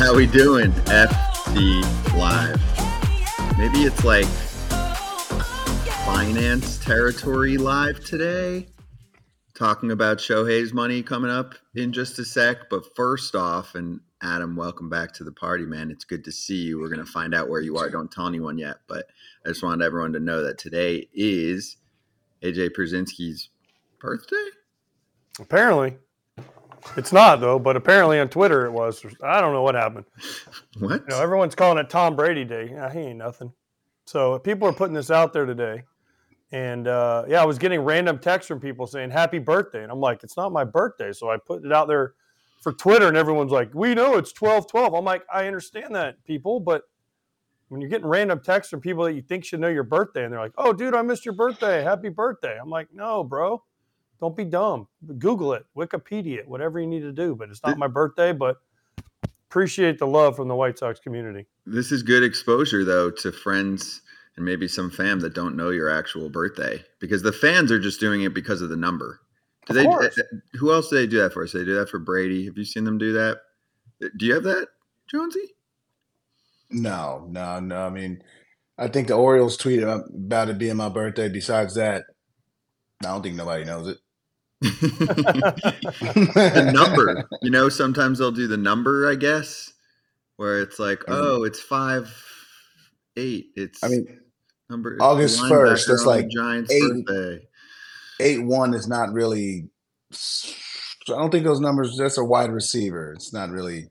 [0.00, 0.72] How we doing?
[0.72, 3.58] FD Live.
[3.58, 4.24] Maybe it's like
[6.06, 8.68] finance territory live today.
[9.54, 12.70] Talking about Shohei's money coming up in just a sec.
[12.70, 15.90] But first off, and Adam, welcome back to the party, man.
[15.90, 16.80] It's good to see you.
[16.80, 17.90] We're going to find out where you are.
[17.90, 19.04] Don't tell anyone yet, but
[19.44, 21.76] I just wanted everyone to know that today is
[22.42, 23.50] AJ Pierzynski's
[23.98, 24.46] birthday.
[25.38, 25.98] Apparently.
[26.96, 29.04] It's not though, but apparently on Twitter it was.
[29.22, 30.06] I don't know what happened.
[30.78, 31.02] What?
[31.02, 32.70] You know, everyone's calling it Tom Brady Day.
[32.72, 33.52] Yeah, he ain't nothing.
[34.06, 35.84] So people are putting this out there today,
[36.52, 40.00] and uh, yeah, I was getting random texts from people saying "Happy birthday," and I'm
[40.00, 42.14] like, "It's not my birthday." So I put it out there
[42.62, 46.60] for Twitter, and everyone's like, "We know it's 12-12." I'm like, I understand that, people,
[46.60, 46.82] but
[47.68, 50.32] when you're getting random texts from people that you think should know your birthday, and
[50.32, 51.82] they're like, "Oh, dude, I missed your birthday.
[51.82, 53.62] Happy birthday!" I'm like, "No, bro."
[54.20, 54.86] Don't be dumb.
[55.18, 57.34] Google it, Wikipedia, it, whatever you need to do.
[57.34, 58.58] But it's not my birthday, but
[59.48, 61.46] appreciate the love from the White Sox community.
[61.66, 64.02] This is good exposure, though, to friends
[64.36, 67.98] and maybe some fam that don't know your actual birthday because the fans are just
[67.98, 69.20] doing it because of the number.
[69.66, 69.84] Do Of they?
[69.84, 70.18] course.
[70.18, 70.22] uh,
[70.58, 71.46] Who else do they do that for?
[71.46, 72.44] So they do that for Brady.
[72.46, 73.38] Have you seen them do that?
[74.04, 74.68] Uh, Do you have that,
[75.10, 75.54] Jonesy?
[76.70, 77.86] No, no, no.
[77.86, 78.22] I mean,
[78.78, 81.28] I think the Orioles tweeted about it being my birthday.
[81.28, 82.04] Besides that,
[83.02, 83.98] I don't think nobody knows it.
[84.60, 87.28] The number.
[87.42, 89.72] You know, sometimes they'll do the number, I guess,
[90.36, 92.12] where it's like, oh, it's five
[93.16, 93.48] eight.
[93.56, 94.20] It's I mean,
[94.68, 97.46] number August 1st, that's on the like Giants' eight- birthday.
[98.20, 99.68] eight one is not really.
[100.12, 101.96] I don't think those numbers.
[101.98, 103.12] That's a wide receiver.
[103.14, 103.88] It's not really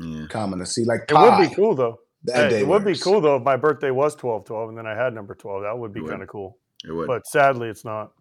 [0.00, 0.26] Yeah.
[0.28, 0.84] common to see.
[0.84, 1.98] Like It would be cool though.
[2.24, 4.78] That Hey, day it would be cool though if my birthday was 12 12 and
[4.78, 5.62] then I had number 12.
[5.62, 6.58] That would be kind of cool.
[6.84, 7.06] It would.
[7.06, 8.12] But sadly, it's not.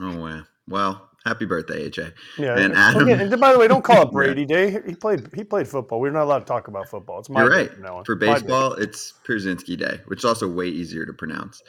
[0.00, 0.42] oh wow.
[0.70, 2.12] Well, happy birthday, AJ.
[2.38, 2.56] Yeah.
[2.58, 4.70] And Adam- get- and by the way, don't call it Brady Day.
[4.86, 5.28] He played.
[5.34, 6.00] He played football.
[6.00, 7.18] We're not allowed to talk about football.
[7.18, 7.70] It's my You're right.
[7.74, 8.04] from.
[8.04, 11.62] For baseball, it's Pierzynski Day, which is also way easier to pronounce.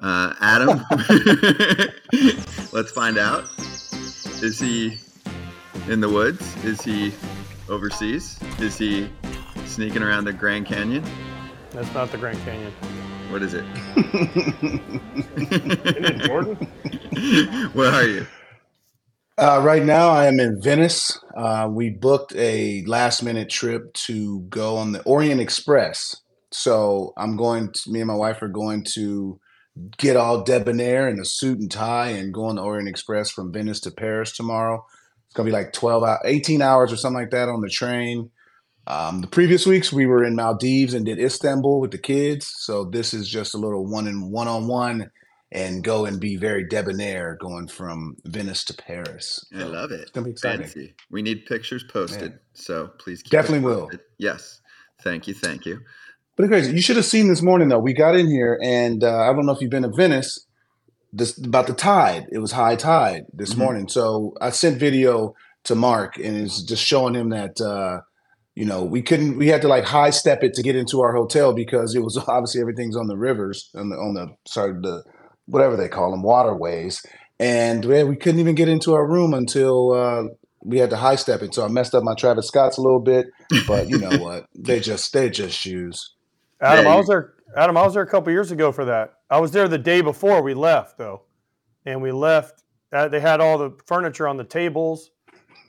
[0.00, 0.80] Uh, Adam,
[2.72, 3.44] let's find out.
[4.42, 4.98] Is he
[5.88, 6.42] in the woods?
[6.64, 7.12] Is he
[7.68, 8.38] overseas?
[8.58, 9.08] Is he
[9.64, 11.02] sneaking around the Grand Canyon?
[11.70, 12.72] That's not the Grand Canyon.
[13.34, 13.64] What is it?
[15.36, 16.54] Isn't it Jordan?
[17.72, 18.26] Where are you?
[19.36, 21.18] Uh, right now, I am in Venice.
[21.36, 26.14] Uh, we booked a last minute trip to go on the Orient Express.
[26.52, 29.40] So I'm going to, me and my wife are going to
[29.96, 33.52] get all debonair in a suit and tie and go on the Orient Express from
[33.52, 34.86] Venice to Paris tomorrow.
[35.26, 37.68] It's going to be like 12 hours, 18 hours or something like that on the
[37.68, 38.30] train.
[38.86, 42.52] Um, the previous weeks we were in Maldives and did Istanbul with the kids.
[42.58, 45.10] So this is just a little one and one on one
[45.52, 49.44] and go and be very debonair going from Venice to Paris.
[49.54, 50.00] I love it.
[50.00, 50.62] It's gonna be exciting.
[50.66, 50.94] Fancy.
[51.10, 53.90] We need pictures posted, so please Definitely will.
[54.18, 54.60] Yes.
[55.02, 55.34] Thank you.
[55.34, 55.80] Thank you.
[56.36, 56.72] But it's crazy.
[56.72, 57.78] You should have seen this morning though.
[57.78, 60.46] We got in here, and uh, I don't know if you've been to Venice.
[61.12, 62.26] This about the tide.
[62.32, 63.58] It was high tide this Mhm.
[63.58, 63.88] morning.
[63.88, 68.00] So I sent video to Mark, and it's just showing him that uh,
[68.54, 69.36] you know we couldn't.
[69.36, 72.16] We had to like high step it to get into our hotel because it was
[72.28, 75.02] obviously everything's on the rivers on the on the sorry the
[75.46, 77.04] whatever they call them waterways,
[77.38, 79.92] and we, we couldn't even get into our room until.
[79.92, 80.24] Uh,
[80.66, 82.98] we had to high step it, so I messed up my Travis Scott's a little
[82.98, 83.26] bit,
[83.68, 84.46] but you know what?
[84.54, 86.14] They just they're just shoes.
[86.58, 87.34] Adam, I was there.
[87.54, 89.14] Adam, I was there a couple years ago for that.
[89.30, 91.22] I was there the day before we left, though,
[91.84, 92.64] and we left.
[92.92, 95.10] Uh, they had all the furniture on the tables,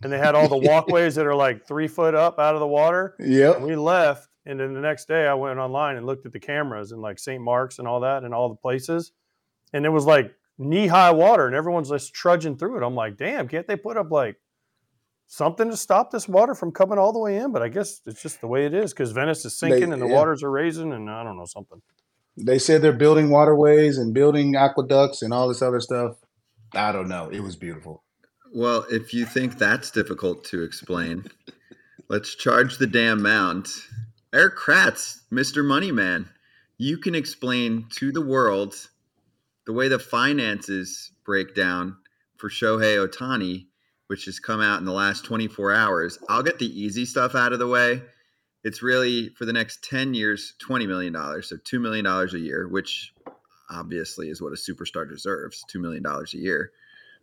[0.06, 2.68] and they had all the walkways that are like three foot up out of the
[2.68, 3.16] water.
[3.20, 3.58] Yeah.
[3.58, 6.92] We left, and then the next day I went online and looked at the cameras
[6.92, 7.42] and like St.
[7.44, 9.12] Mark's and all that, and all the places,
[9.74, 12.86] and it was like knee high water, and everyone's just trudging through it.
[12.86, 14.36] I'm like, damn, can't they put up like
[15.26, 17.52] something to stop this water from coming all the way in?
[17.52, 20.00] But I guess it's just the way it is because Venice is They- sinking and
[20.02, 20.14] the yeah.
[20.14, 21.82] waters are raising, and I don't know something.
[22.38, 26.18] They said they're building waterways and building aqueducts and all this other stuff.
[26.76, 27.30] I don't know.
[27.30, 28.04] It was beautiful.
[28.56, 31.26] Well, if you think that's difficult to explain,
[32.08, 33.68] let's charge the damn mount.
[34.32, 35.62] Eric Kratz, Mr.
[35.62, 36.30] Money Man,
[36.78, 38.76] you can explain to the world
[39.66, 41.98] the way the finances break down
[42.38, 43.66] for Shohei Ohtani,
[44.08, 46.18] which has come out in the last 24 hours.
[46.30, 48.04] I'll get the easy stuff out of the way.
[48.64, 51.14] It's really for the next 10 years, $20 million.
[51.44, 53.14] So $2 million a year, which
[53.70, 56.72] obviously is what a superstar deserves $2 million a year.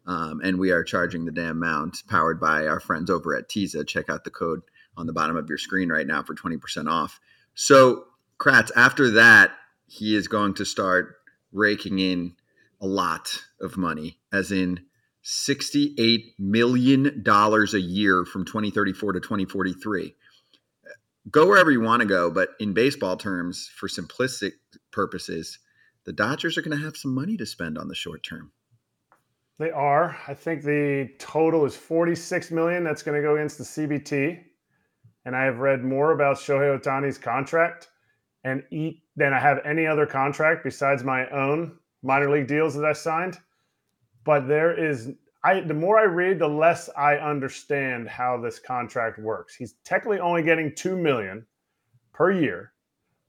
[0.06, 3.86] Um, and we are charging the damn mount powered by our friends over at Teaza.
[3.86, 4.62] Check out the code
[4.96, 7.20] on the bottom of your screen right now for 20% off.
[7.54, 8.04] So,
[8.38, 9.52] Kratz, after that,
[9.86, 11.16] he is going to start
[11.52, 12.34] raking in
[12.80, 14.80] a lot of money, as in
[15.24, 20.14] $68 million a year from 2034 to 2043.
[21.30, 24.52] go wherever you want to go, but in baseball terms, for simplistic
[24.90, 25.60] purposes,
[26.04, 28.50] the Dodgers are going to have some money to spend on the short term.
[29.58, 30.16] They are.
[30.26, 34.42] I think the total is 46 million that's going to go against the CBT.
[35.24, 37.88] And I have read more about Shohei Ohtani's contract
[38.44, 42.84] and eat than I have any other contract besides my own minor league deals that
[42.84, 43.38] I signed.
[44.24, 45.12] But there is
[45.44, 49.54] I the more I read, the less I understand how this contract works.
[49.54, 51.46] He's technically only getting two million
[52.12, 52.72] per year,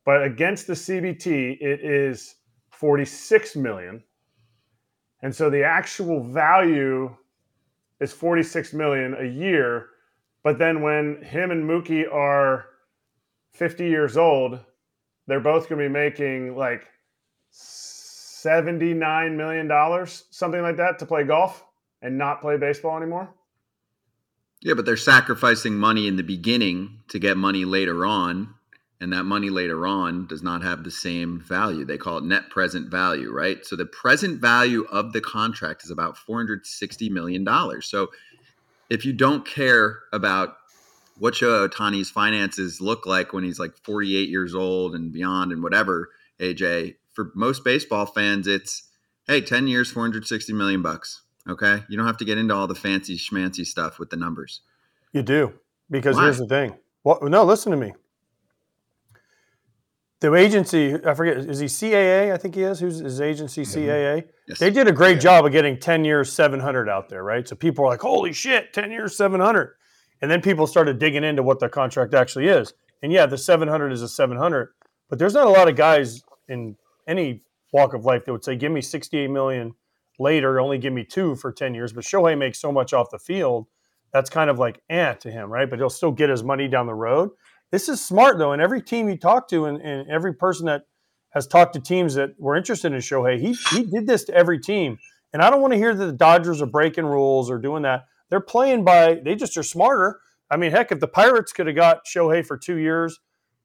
[0.05, 2.35] but against the CBT, it is
[2.71, 4.03] 46 million.
[5.23, 7.15] And so the actual value
[8.01, 9.87] is 46 million a year.
[10.43, 12.65] But then when him and Mookie are
[13.53, 14.59] 50 years old,
[15.25, 16.85] they're both going to be making like
[17.51, 21.65] 79 million dollars, something like that to play golf
[22.01, 23.33] and not play baseball anymore?
[24.61, 28.55] Yeah, but they're sacrificing money in the beginning to get money later on.
[29.03, 31.83] And that money later on does not have the same value.
[31.83, 33.65] They call it net present value, right?
[33.65, 37.45] So the present value of the contract is about $460 million.
[37.81, 38.11] So
[38.89, 40.55] if you don't care about
[41.19, 45.61] what Shohei Ohtani's finances look like when he's like 48 years old and beyond and
[45.61, 46.09] whatever,
[46.39, 48.89] AJ, for most baseball fans, it's
[49.27, 51.23] hey, 10 years, 460 million bucks.
[51.49, 51.83] Okay.
[51.89, 54.61] You don't have to get into all the fancy schmancy stuff with the numbers.
[55.11, 55.55] You do.
[55.91, 56.23] Because Why?
[56.23, 56.77] here's the thing.
[57.03, 57.91] Well, no, listen to me.
[60.23, 62.31] The agency, I forget, is he CAA?
[62.31, 62.79] I think he is.
[62.79, 64.23] Who's his agency, CAA?
[64.47, 64.57] Yes.
[64.57, 65.19] They did a great yeah.
[65.19, 67.45] job of getting 10 years, 700 out there, right?
[67.45, 69.75] So people are like, holy shit, 10 years, 700.
[70.21, 72.73] And then people started digging into what the contract actually is.
[73.01, 74.69] And yeah, the 700 is a 700,
[75.09, 77.41] but there's not a lot of guys in any
[77.73, 79.73] walk of life that would say, give me 68 million
[80.19, 81.91] later, only give me two for 10 years.
[81.91, 83.67] But Shohei makes so much off the field.
[84.13, 85.69] That's kind of like eh to him, right?
[85.69, 87.31] But he'll still get his money down the road.
[87.73, 88.51] This is smart though.
[88.51, 90.83] And every team you talk to and, and every person that
[91.31, 94.59] has talked to teams that were interested in Shohei, he he did this to every
[94.59, 94.99] team.
[95.33, 98.05] And I don't want to hear that the Dodgers are breaking rules or doing that.
[98.29, 100.19] They're playing by they just are smarter.
[100.51, 103.19] I mean, heck, if the Pirates could have got Shohei for two years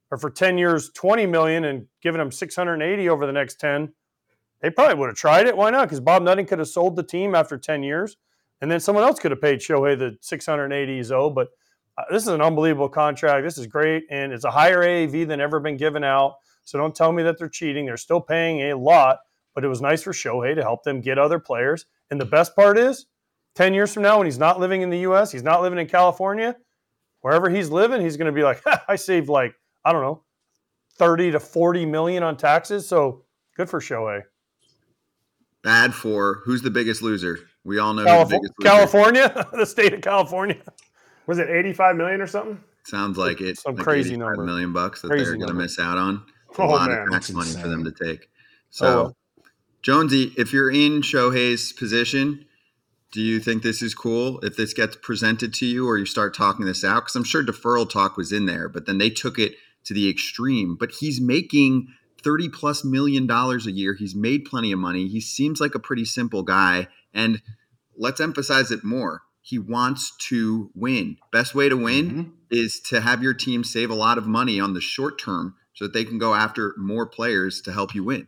[0.09, 3.93] or for 10 years, 20 million and given him 680 over the next 10,
[4.63, 5.55] they probably would have tried it.
[5.55, 5.83] Why not?
[5.83, 8.17] Because Bob Nutting could have sold the team after 10 years,
[8.59, 11.35] and then someone else could have paid Shohei the 680 he's owed.
[11.35, 11.49] But
[11.99, 13.43] Uh, this is an unbelievable contract.
[13.43, 16.35] This is great, and it's a higher AAV than ever been given out.
[16.63, 17.85] So don't tell me that they're cheating.
[17.85, 19.19] They're still paying a lot,
[19.53, 21.85] but it was nice for Shohei to help them get other players.
[22.09, 23.07] And the best part is,
[23.55, 25.87] 10 years from now, when he's not living in the U.S., he's not living in
[25.87, 26.55] California,
[27.19, 29.53] wherever he's living, he's going to be like, I saved like,
[29.83, 30.23] I don't know,
[30.97, 32.87] 30 to 40 million on taxes.
[32.87, 33.25] So
[33.57, 34.21] good for Shohei.
[35.63, 37.39] Bad for who's the biggest loser?
[37.65, 40.61] We all know Calif- California, the state of California.
[41.29, 42.59] Was it 85 million or something?
[42.85, 43.59] Sounds like it.
[43.59, 44.43] Some like crazy number.
[44.43, 46.23] Million bucks that crazy they're going to miss out on.
[46.57, 47.61] A oh, lot man, of tax money insane.
[47.61, 48.31] for them to take.
[48.71, 49.17] So, oh, well.
[49.83, 52.47] Jonesy, if you're in Shohei's position,
[53.11, 56.35] do you think this is cool if this gets presented to you or you start
[56.35, 57.01] talking this out?
[57.01, 59.53] Because I'm sure deferral talk was in there, but then they took it
[59.83, 60.75] to the extreme.
[60.79, 61.93] But he's making
[62.23, 63.93] 30 plus million dollars a year.
[63.93, 65.07] He's made plenty of money.
[65.07, 66.87] He seems like a pretty simple guy.
[67.13, 67.43] And
[67.95, 69.21] let's emphasize it more.
[69.41, 71.17] He wants to win.
[71.31, 72.29] Best way to win mm-hmm.
[72.51, 75.85] is to have your team save a lot of money on the short term so
[75.85, 78.27] that they can go after more players to help you win.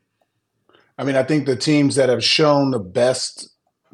[0.97, 3.49] I mean, I think the teams that have shown the best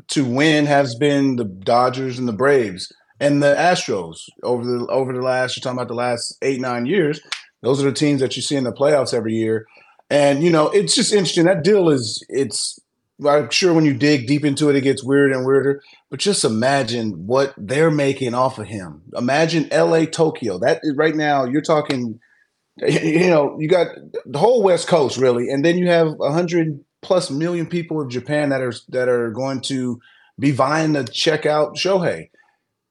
[0.09, 5.13] to win has been the Dodgers and the Braves and the Astros over the over
[5.13, 7.19] the last you're talking about the last eight nine years.
[7.61, 9.65] Those are the teams that you see in the playoffs every year.
[10.09, 11.45] And you know, it's just interesting.
[11.45, 12.79] That deal is it's
[13.25, 15.81] I'm sure when you dig deep into it, it gets weirder and weirder.
[16.09, 19.01] But just imagine what they're making off of him.
[19.15, 20.59] Imagine LA, Tokyo.
[20.59, 22.19] That right now, you're talking,
[22.77, 23.87] you know, you got
[24.25, 28.09] the whole West Coast really, and then you have a hundred plus million people of
[28.09, 29.99] Japan that are that are going to
[30.39, 32.29] be vying to check out Shohei.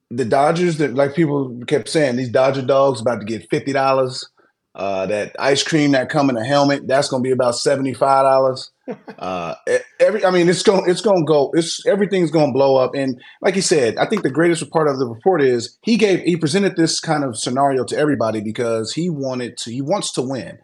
[0.09, 4.29] The Dodgers, that like people kept saying, these Dodger dogs about to get fifty dollars
[4.75, 8.23] uh, that ice cream that come in a helmet, that's gonna be about seventy five
[8.23, 8.71] dollars.
[9.19, 9.55] Uh,
[9.99, 11.51] every, I mean, it's going, it's going to go.
[11.53, 12.91] It's everything's going to blow up.
[12.95, 16.21] And like you said, I think the greatest part of the report is he gave,
[16.21, 20.21] he presented this kind of scenario to everybody because he wanted to, he wants to
[20.21, 20.59] win.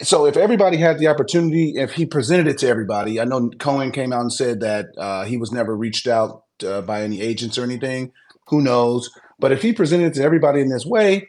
[0.00, 3.90] So if everybody had the opportunity, if he presented it to everybody, I know Cohen
[3.92, 7.58] came out and said that uh, he was never reached out uh, by any agents
[7.58, 8.12] or anything.
[8.48, 9.10] Who knows?
[9.38, 11.28] But if he presented it to everybody in this way,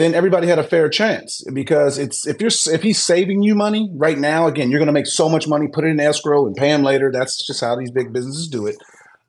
[0.00, 3.90] then everybody had a fair chance because it's if you're if he's saving you money
[3.94, 6.56] right now again you're going to make so much money put it in escrow and
[6.56, 8.76] pay him later that's just how these big businesses do it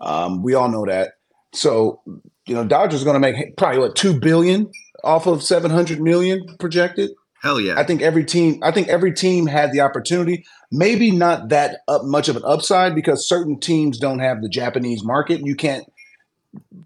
[0.02, 1.14] um, we all know that
[1.54, 2.02] so
[2.46, 4.70] you know dodgers are going to make probably what two billion
[5.06, 7.12] off of 700 million projected.
[7.42, 7.76] Hell yeah.
[7.78, 10.46] I think every team, I think every team had the opportunity.
[10.72, 15.04] Maybe not that up much of an upside because certain teams don't have the Japanese
[15.04, 15.42] market.
[15.46, 15.86] You can't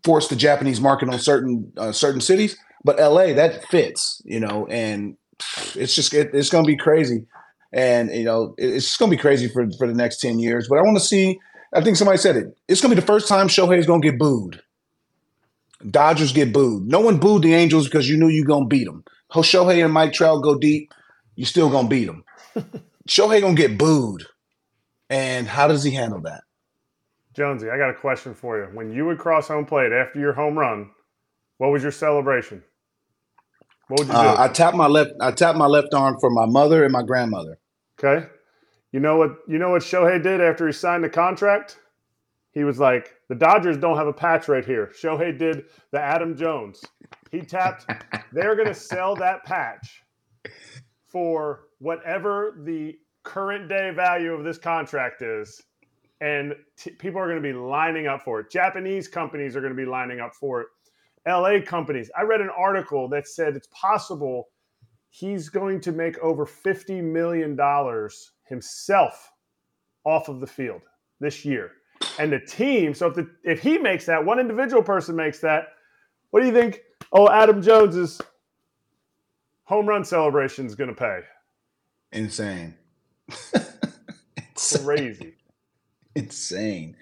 [0.04, 4.68] force the Japanese market on certain uh, certain cities, but LA that fits, you know,
[4.68, 5.18] and
[5.76, 7.26] it's just it, it's going to be crazy,
[7.74, 10.68] and you know it's going to be crazy for for the next ten years.
[10.70, 11.40] But I want to see.
[11.74, 12.58] I think somebody said it.
[12.68, 14.60] It's going to be the first time Shohei is going to get booed.
[15.92, 16.88] Dodgers get booed.
[16.88, 19.04] No one booed the Angels because you knew you going to beat them.
[19.32, 20.92] Shohei and Mike Trout go deep,
[21.36, 22.24] you still going to beat them.
[23.08, 24.26] Shohei going to get booed.
[25.10, 26.42] And how does he handle that?
[27.34, 28.66] Jonesy, I got a question for you.
[28.74, 30.90] When you would cross home plate after your home run,
[31.58, 32.64] what was your celebration?
[33.90, 34.20] What would you do?
[34.20, 35.12] Uh, I tapped my left.
[35.20, 37.60] I tapped my left arm for my mother and my grandmother.
[38.00, 38.28] Okay.
[38.92, 39.38] You know what?
[39.48, 41.80] You know what Shohei did after he signed the contract?
[42.52, 46.38] He was like, "The Dodgers don't have a patch right here." Shohei did the Adam
[46.38, 46.84] Jones.
[47.32, 47.88] He tapped.
[48.32, 50.04] they're going to sell that patch
[51.08, 55.64] for whatever the current day value of this contract is
[56.22, 58.52] and t- people are going to be lining up for it.
[58.52, 60.68] Japanese companies are going to be lining up for it.
[61.28, 62.10] LA companies.
[62.18, 64.50] I read an article that said it's possible
[65.10, 67.58] he's going to make over $50 million
[68.46, 69.32] himself
[70.06, 70.82] off of the field
[71.20, 71.72] this year.
[72.18, 75.70] And the team, so if the, if he makes that, one individual person makes that,
[76.32, 76.82] what do you think?
[77.12, 78.22] Oh, Adam Jones's
[79.64, 81.20] home run celebration is going to pay.
[82.12, 82.76] Insane.
[84.84, 85.36] Crazy
[86.20, 86.96] insane.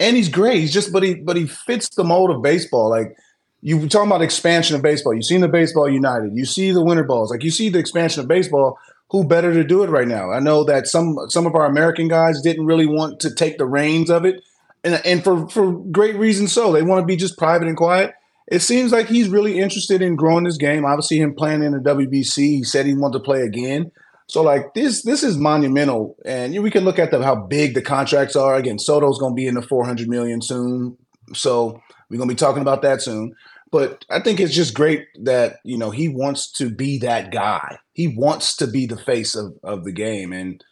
[0.00, 0.58] And he's great.
[0.58, 2.90] He's just, but he, but he fits the mold of baseball.
[2.90, 3.16] Like
[3.64, 5.14] you were talking about expansion of baseball.
[5.14, 6.36] You've seen the Baseball United.
[6.36, 7.30] You see the Winter Balls.
[7.30, 8.78] Like you see the expansion of baseball.
[9.10, 10.30] Who better to do it right now?
[10.30, 13.64] I know that some some of our American guys didn't really want to take the
[13.64, 14.42] reins of it,
[14.82, 16.46] and and for for great reason.
[16.46, 18.12] So they want to be just private and quiet.
[18.48, 20.84] It seems like he's really interested in growing this game.
[20.84, 23.90] Obviously, him playing in the WBC, he said he wanted to play again.
[24.26, 27.82] So like this, this is monumental, and we can look at the, how big the
[27.82, 28.56] contracts are.
[28.56, 30.98] Again, Soto's going to be in the 400 million soon,
[31.32, 31.80] so
[32.10, 33.34] we're going to be talking about that soon.
[33.70, 37.78] But I think it's just great that you know he wants to be that guy.
[37.92, 40.62] He wants to be the face of of the game, and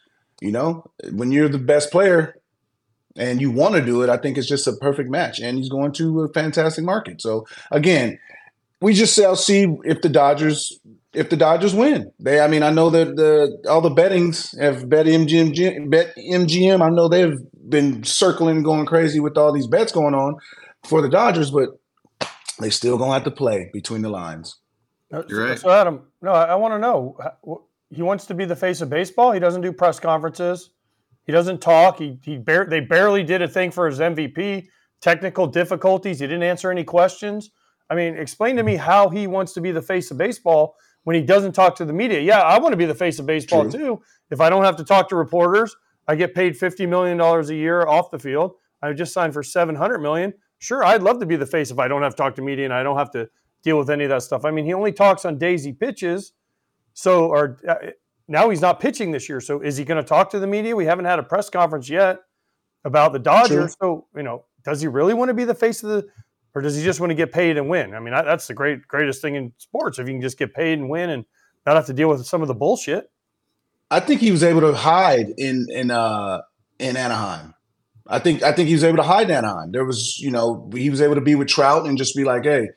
[0.41, 2.35] you know when you're the best player
[3.15, 5.39] and you want to do it, I think it's just a perfect match.
[5.39, 7.21] And he's going to a fantastic market.
[7.21, 8.17] So again,
[8.81, 10.79] we just shall see if the Dodgers
[11.13, 12.11] if the Dodgers win.
[12.19, 16.81] They, I mean, I know that the all the bettings have bet MGM, bet MGM.
[16.81, 20.35] I know they've been circling, going crazy with all these bets going on
[20.83, 21.69] for the Dodgers, but
[22.63, 24.57] they still gonna have to play between the lines.
[25.27, 25.59] You're right.
[25.59, 27.17] So Adam, no, I want to know.
[27.89, 29.31] He wants to be the face of baseball.
[29.31, 30.71] He doesn't do press conferences.
[31.25, 31.99] He doesn't talk.
[31.99, 34.67] He he bar- they barely did a thing for his MVP.
[35.01, 36.19] Technical difficulties.
[36.19, 37.51] He didn't answer any questions.
[37.89, 38.85] I mean, explain to me mm-hmm.
[38.85, 41.93] how he wants to be the face of baseball when he doesn't talk to the
[41.93, 42.21] media.
[42.21, 43.79] Yeah, I want to be the face of baseball True.
[43.79, 44.01] too.
[44.31, 45.75] If I don't have to talk to reporters,
[46.07, 48.53] I get paid $50 million a year off the field.
[48.81, 50.33] I just signed for 700 million.
[50.63, 52.63] Sure, I'd love to be the face if I don't have to talk to media
[52.63, 53.29] and I don't have to
[53.63, 54.45] deal with any of that stuff.
[54.45, 56.31] I mean, he only talks on days he pitches.
[56.93, 57.75] So, or uh,
[58.29, 59.41] now he's not pitching this year.
[59.41, 60.73] So, is he going to talk to the media?
[60.73, 62.19] We haven't had a press conference yet
[62.85, 63.75] about the Dodgers.
[63.81, 66.07] So, you know, does he really want to be the face of the
[66.55, 67.93] or does he just want to get paid and win?
[67.93, 70.79] I mean, that's the great greatest thing in sports if you can just get paid
[70.79, 71.25] and win and
[71.65, 73.11] not have to deal with some of the bullshit.
[73.91, 76.43] I think he was able to hide in in uh
[76.79, 77.53] in Anaheim.
[78.07, 79.71] I think I think he was able to hide in Anaheim.
[79.71, 82.43] There was, you know, he was able to be with Trout and just be like,
[82.43, 82.69] "Hey,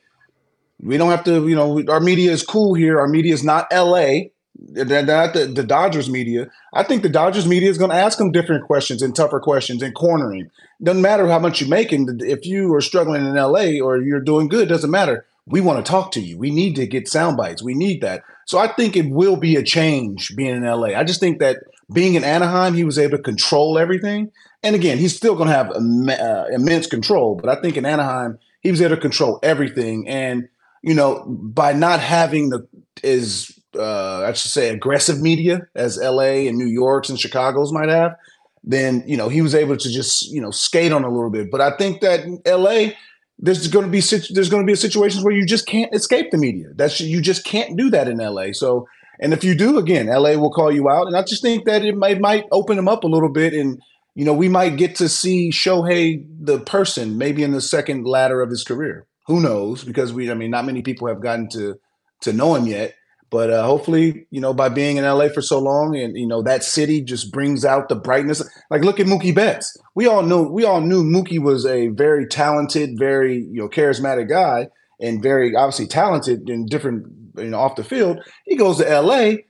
[0.79, 2.99] we don't have to, you know, our media is cool here.
[2.99, 4.31] Our media is not L.A.
[4.59, 6.49] They're not the, the Dodgers media.
[6.73, 9.83] I think the Dodgers media is going to ask them different questions and tougher questions
[9.83, 10.49] and cornering.
[10.81, 12.19] Doesn't matter how much you're making.
[12.21, 15.25] If you are struggling in LA or you're doing good, doesn't matter.
[15.45, 16.37] We want to talk to you.
[16.37, 17.63] We need to get sound bites.
[17.63, 18.23] We need that.
[18.45, 20.89] So I think it will be a change being in LA.
[20.89, 21.57] I just think that
[21.93, 24.31] being in Anaheim, he was able to control everything.
[24.63, 27.35] And again, he's still going to have uh, immense control.
[27.35, 30.07] But I think in Anaheim, he was able to control everything.
[30.07, 30.49] And
[30.81, 32.67] you know, by not having the
[33.03, 37.89] is uh, I should say aggressive media as LA and New York's and Chicago's might
[37.89, 38.15] have,
[38.63, 41.51] then you know he was able to just you know skate on a little bit.
[41.51, 42.93] But I think that LA,
[43.39, 46.37] there's going to be there's going to be situations where you just can't escape the
[46.37, 46.67] media.
[46.75, 48.51] That's you just can't do that in LA.
[48.53, 48.87] So
[49.19, 51.07] and if you do, again, LA will call you out.
[51.07, 53.81] And I just think that it might might open them up a little bit and.
[54.17, 58.41] You know, we might get to see Shohei the person maybe in the second ladder
[58.41, 59.05] of his career.
[59.27, 59.83] Who knows?
[59.83, 61.75] Because we, I mean, not many people have gotten to
[62.21, 62.95] to know him yet.
[63.29, 66.41] But uh, hopefully, you know, by being in LA for so long, and you know
[66.41, 68.41] that city just brings out the brightness.
[68.71, 69.77] Like, look at Mookie Betts.
[69.93, 74.29] We all knew we all knew Mookie was a very talented, very you know charismatic
[74.29, 74.69] guy,
[74.99, 77.05] and very obviously talented and different,
[77.37, 78.19] you know, off the field.
[78.45, 79.43] He goes to LA.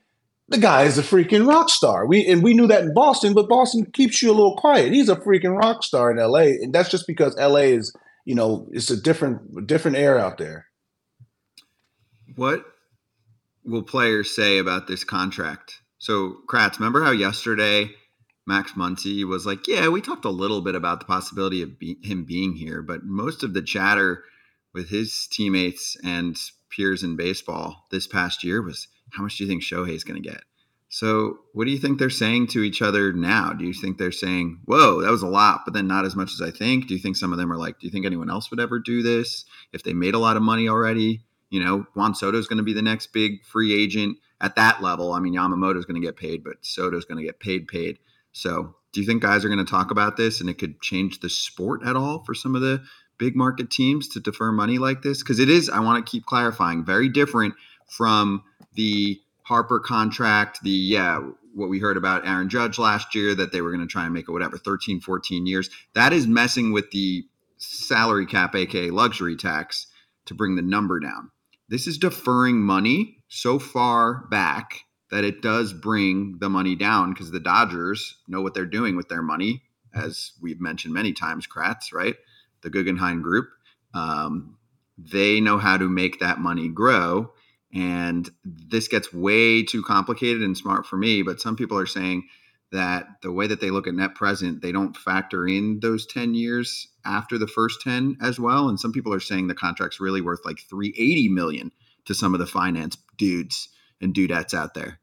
[0.49, 2.05] The guy is a freaking rock star.
[2.05, 4.93] We and we knew that in Boston, but Boston keeps you a little quiet.
[4.93, 8.67] He's a freaking rock star in LA, and that's just because LA is, you know,
[8.71, 10.67] it's a different different air out there.
[12.35, 12.65] What
[13.65, 15.81] will players say about this contract?
[15.97, 17.89] So, Kratz, remember how yesterday
[18.45, 21.99] Max Muncy was like, "Yeah, we talked a little bit about the possibility of be-
[22.01, 24.23] him being here, but most of the chatter
[24.73, 26.39] with his teammates and
[26.69, 30.21] peers in baseball this past year was, how much do you think Shohei is going
[30.21, 30.41] to get?"
[30.89, 33.51] So, what do you think they're saying to each other now?
[33.51, 36.31] Do you think they're saying, "Whoa, that was a lot, but then not as much
[36.33, 36.87] as I think"?
[36.87, 38.79] Do you think some of them are like, "Do you think anyone else would ever
[38.79, 42.47] do this if they made a lot of money already?" You know, Juan Soto is
[42.47, 45.13] going to be the next big free agent at that level.
[45.13, 47.67] I mean, Yamamoto is going to get paid, but Soto is going to get paid,
[47.67, 47.99] paid.
[48.33, 51.19] So, do you think guys are going to talk about this and it could change
[51.19, 52.83] the sport at all for some of the
[53.17, 55.21] big market teams to defer money like this?
[55.21, 57.55] Because it is, I want to keep clarifying, very different
[57.87, 58.43] from
[58.77, 61.19] the Harper contract, the, yeah,
[61.53, 64.13] what we heard about Aaron Judge last year that they were going to try and
[64.13, 67.25] make it whatever 13 14 years that is messing with the
[67.57, 69.87] salary cap aka luxury tax
[70.27, 71.31] to bring the number down
[71.69, 74.81] this is deferring money so far back
[75.11, 79.09] that it does bring the money down because the Dodgers know what they're doing with
[79.09, 82.15] their money, as we've mentioned many times, Kratz, right?
[82.61, 83.49] The Guggenheim Group.
[83.93, 84.57] Um,
[84.97, 87.31] they know how to make that money grow.
[87.73, 91.21] And this gets way too complicated and smart for me.
[91.21, 92.27] But some people are saying
[92.71, 96.33] that the way that they look at net present, they don't factor in those 10
[96.33, 98.69] years after the first 10 as well.
[98.69, 101.71] And some people are saying the contract's really worth like 380 million
[102.05, 103.69] to some of the finance dudes
[104.01, 104.99] and dudettes out there.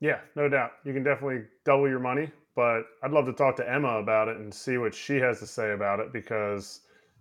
[0.00, 0.72] Yeah, no doubt.
[0.84, 4.36] You can definitely double your money, but I'd love to talk to Emma about it
[4.36, 6.80] and see what she has to say about it because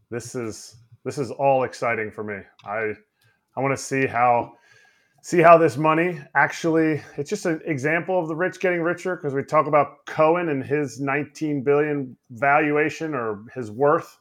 [0.09, 2.41] this is this is all exciting for me.
[2.65, 2.93] I
[3.55, 4.53] I want to see how
[5.21, 9.33] see how this money actually it's just an example of the rich getting richer because
[9.33, 14.17] we talk about cohen and his 19 billion valuation or his worth.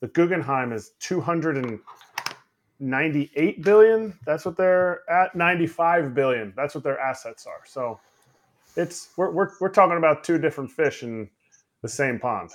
[0.00, 7.46] The guggenheim is 298 billion that's what they're at 95 billion that's what their assets
[7.46, 7.60] are.
[7.66, 8.00] So
[8.76, 11.28] it's we're, we're, we're talking about two different fish in
[11.82, 12.48] the same pond.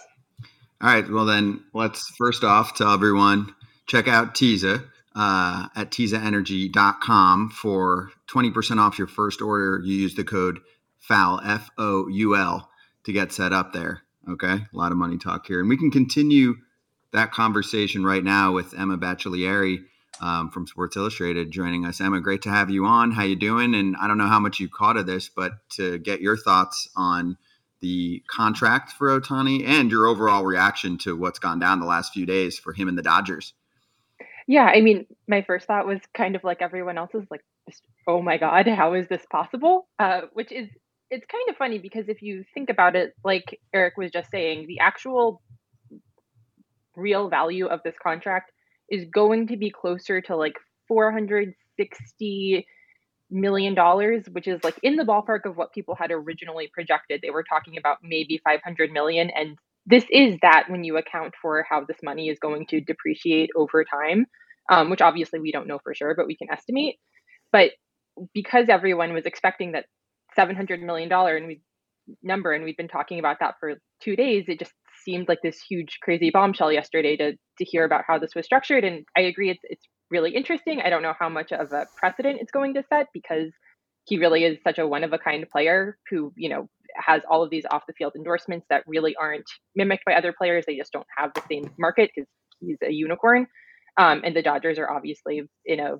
[0.82, 3.54] All right well then let's first off tell everyone
[3.86, 4.84] check out Teaza
[5.16, 9.82] uh, at teazaenergy.com for 20% off your first order.
[9.84, 10.60] You use the code
[11.00, 12.70] FOUL, F O U L,
[13.04, 14.02] to get set up there.
[14.30, 14.54] Okay.
[14.54, 15.60] A lot of money talk here.
[15.60, 16.56] And we can continue
[17.12, 19.80] that conversation right now with Emma Baccellieri
[20.22, 22.02] um, from Sports Illustrated joining us.
[22.02, 23.12] Emma, great to have you on.
[23.12, 23.76] How you doing?
[23.76, 26.90] And I don't know how much you caught of this, but to get your thoughts
[26.96, 27.38] on
[27.82, 32.26] the contract for Ohtani and your overall reaction to what's gone down the last few
[32.26, 33.54] days for him and the Dodgers.
[34.48, 37.42] Yeah, I mean, my first thought was kind of like everyone else's, like,
[38.08, 39.88] oh my God, how is this possible?
[40.00, 40.68] Uh, which is,
[41.10, 44.66] it's kind of funny because if you think about it, like Eric was just saying,
[44.68, 45.42] the actual
[46.96, 48.52] real value of this contract
[48.90, 50.56] is going to be closer to like
[50.88, 52.66] 460
[53.32, 57.32] million dollars which is like in the ballpark of what people had originally projected they
[57.32, 61.84] were talking about maybe 500 million and this is that when you account for how
[61.86, 64.26] this money is going to depreciate over time,
[64.72, 66.96] um, which obviously we don't know for sure, but we can estimate.
[67.52, 67.72] But
[68.34, 69.86] because everyone was expecting that
[70.38, 71.62] $700 million and we,
[72.22, 75.60] number, and we've been talking about that for two days, it just seemed like this
[75.70, 78.84] huge, crazy bombshell yesterday to, to hear about how this was structured.
[78.84, 80.82] And I agree, it's, it's really interesting.
[80.84, 83.52] I don't know how much of a precedent it's going to set because
[84.06, 87.44] he really is such a one of a kind player who, you know, has all
[87.44, 90.66] of these off the field endorsements that really aren't mimicked by other players.
[90.66, 93.48] They just don't have the same market because he's a unicorn.
[93.98, 95.96] Um, and the Dodgers are obviously in a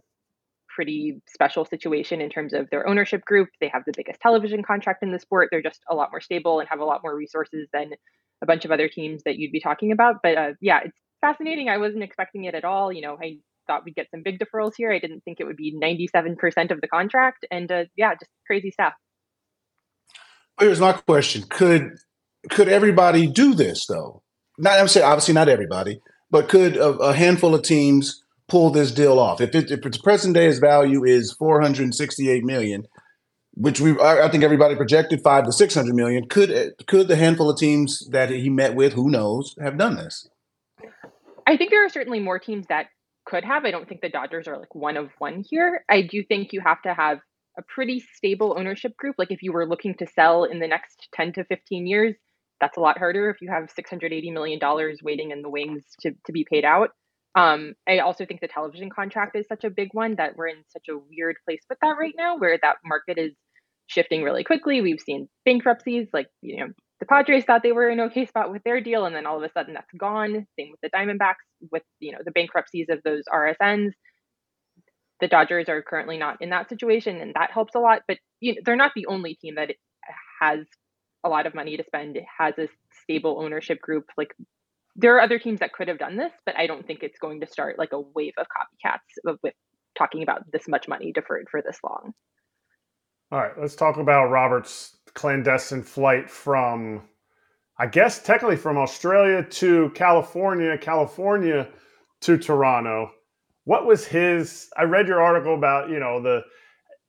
[0.76, 3.50] pretty special situation in terms of their ownership group.
[3.62, 5.50] They have the biggest television contract in the sport.
[5.52, 7.92] They're just a lot more stable and have a lot more resources than
[8.42, 10.16] a bunch of other teams that you'd be talking about.
[10.24, 11.70] But uh, yeah, it's fascinating.
[11.70, 12.92] I wasn't expecting it at all.
[12.92, 14.92] You know, I thought we'd get some big deferrals here.
[14.92, 17.46] I didn't think it would be 97% of the contract.
[17.52, 18.94] And uh, yeah, just crazy stuff.
[20.60, 21.98] Here's my question: Could
[22.50, 24.22] could everybody do this though?
[24.58, 26.00] Not I'm saying obviously not everybody,
[26.30, 29.42] but could a, a handful of teams pull this deal off?
[29.42, 32.86] If it, if its present day's value is 468 million,
[33.56, 37.58] which we I think everybody projected five to 600 million, could could the handful of
[37.58, 40.28] teams that he met with, who knows, have done this?
[41.46, 42.88] I think there are certainly more teams that
[43.26, 43.66] could have.
[43.66, 45.84] I don't think the Dodgers are like one of one here.
[45.90, 47.20] I do think you have to have
[47.58, 49.16] a pretty stable ownership group.
[49.18, 52.16] Like if you were looking to sell in the next 10 to 15 years,
[52.60, 54.60] that's a lot harder if you have $680 million
[55.04, 56.90] waiting in the wings to, to be paid out.
[57.36, 60.64] Um, I also think the television contract is such a big one that we're in
[60.70, 63.34] such a weird place with that right now, where that market is
[63.88, 64.82] shifting really quickly.
[64.82, 66.68] We've seen bankruptcies, like you know,
[67.04, 69.44] the Padres thought they were in okay spot with their deal, and then all of
[69.44, 70.48] a sudden that's gone.
[70.58, 73.92] Same with the Diamondbacks, with you know the bankruptcies of those RSNs.
[75.20, 78.04] The Dodgers are currently not in that situation, and that helps a lot.
[78.08, 79.72] But you know, they're not the only team that
[80.40, 80.66] has
[81.26, 82.16] a lot of money to spend.
[82.16, 82.70] It has a
[83.04, 84.06] stable ownership group.
[84.18, 84.34] Like
[84.96, 87.42] there are other teams that could have done this, but I don't think it's going
[87.42, 89.54] to start like a wave of copycats with
[89.98, 92.14] talking about this much money deferred for this long.
[93.30, 97.02] All right, let's talk about Robert's clandestine flight from,
[97.78, 101.70] I guess, technically from Australia to California, California
[102.22, 103.12] to Toronto.
[103.66, 104.70] What was his?
[104.78, 106.42] I read your article about you know the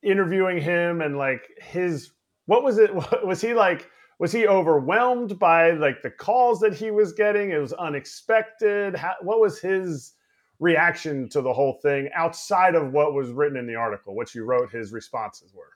[0.03, 2.11] interviewing him and like his.
[2.45, 2.91] What was it?
[3.23, 3.89] Was he like?
[4.17, 7.51] Was he overwhelmed by like the calls that he was getting?
[7.51, 8.95] It was unexpected.
[8.95, 10.13] How, what was his
[10.59, 14.15] reaction to the whole thing outside of what was written in the article?
[14.15, 15.74] What you wrote, his responses were.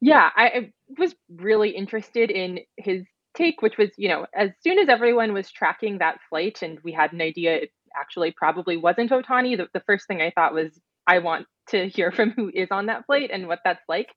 [0.00, 3.04] Yeah, I, was really interested in his
[3.36, 6.92] take, which was, you know, as soon as everyone was tracking that flight and we
[6.92, 10.80] had an idea it actually probably wasn't Ohtani, the, the first thing I thought was,
[11.06, 14.08] I want to hear from who is on that flight and what that's like.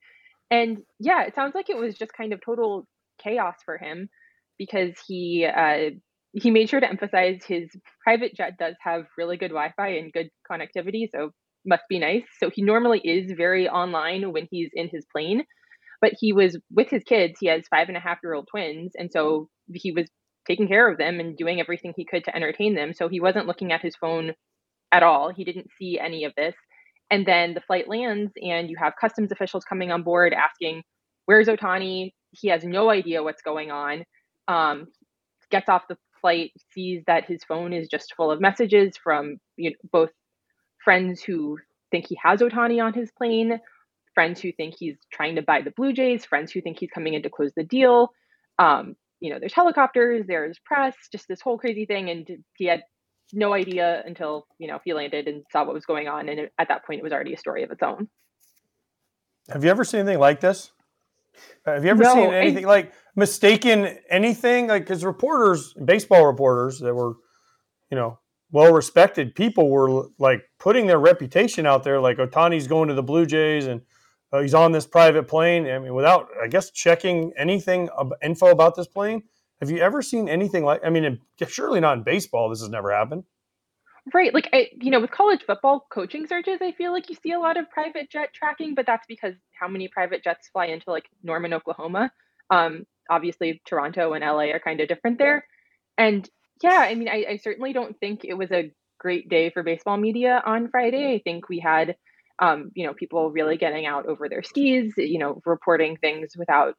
[0.50, 2.86] And yeah, it sounds like it was just kind of total
[3.24, 4.10] chaos for him
[4.58, 5.92] because he uh,
[6.34, 7.70] he made sure to emphasize his
[8.04, 11.32] private jet does have really good Wi-Fi and good connectivity, so
[11.66, 12.24] must be nice.
[12.40, 15.44] So he normally is very online when he's in his plane,
[16.02, 17.38] but he was with his kids.
[17.40, 20.08] He has five and a half year old twins, and so he was
[20.48, 22.94] taking care of them and doing everything he could to entertain them.
[22.94, 24.34] So he wasn't looking at his phone
[24.92, 25.32] at all.
[25.32, 26.56] He didn't see any of this.
[27.12, 30.82] And then the flight lands, and you have customs officials coming on board asking,
[31.26, 32.12] Where's Ohtani?
[32.32, 34.04] He has no idea what's going on.
[34.48, 34.88] Um,
[35.52, 39.72] gets off the flight, sees that his phone is just full of messages from you
[39.72, 40.10] know, both
[40.84, 41.58] friends who
[41.92, 43.60] think he has Ohtani on his plane,
[44.14, 47.14] friends who think he's trying to buy the Blue Jays, friends who think he's coming
[47.14, 48.10] in to close the deal.
[48.60, 52.10] Um, you know, there's helicopters, there's press, just this whole crazy thing.
[52.10, 52.82] And he had
[53.34, 56.28] no idea until, you know, he landed and saw what was going on.
[56.28, 58.10] And it, at that point, it was already a story of its own.
[59.50, 60.72] Have you ever seen anything like this?
[61.66, 64.68] Have you ever no, seen anything I, like mistaken anything?
[64.68, 67.16] Like, because reporters, baseball reporters that were,
[67.90, 68.20] you know,
[68.52, 73.04] well respected people were like putting their reputation out there, like Ohtani's going to the
[73.04, 73.82] Blue Jays and
[74.32, 75.68] uh, he's on this private plane.
[75.68, 77.90] I mean, without, I guess, checking anything
[78.22, 79.24] info about this plane.
[79.60, 80.82] Have you ever seen anything like?
[80.84, 82.50] I mean, surely not in baseball.
[82.50, 83.24] This has never happened.
[84.14, 84.34] Right.
[84.34, 87.40] Like, I, you know, with college football coaching searches, I feel like you see a
[87.40, 91.06] lot of private jet tracking, but that's because how many private jets fly into like
[91.24, 92.12] Norman, Oklahoma?
[92.50, 95.46] Um, obviously, Toronto and LA are kind of different there.
[96.00, 96.28] And
[96.64, 99.98] yeah, I mean, I, I certainly don't think it was a great day for baseball
[99.98, 101.14] media on Friday.
[101.14, 101.96] I think we had,
[102.42, 106.74] um, you know, people really getting out over their skis, you know, reporting things without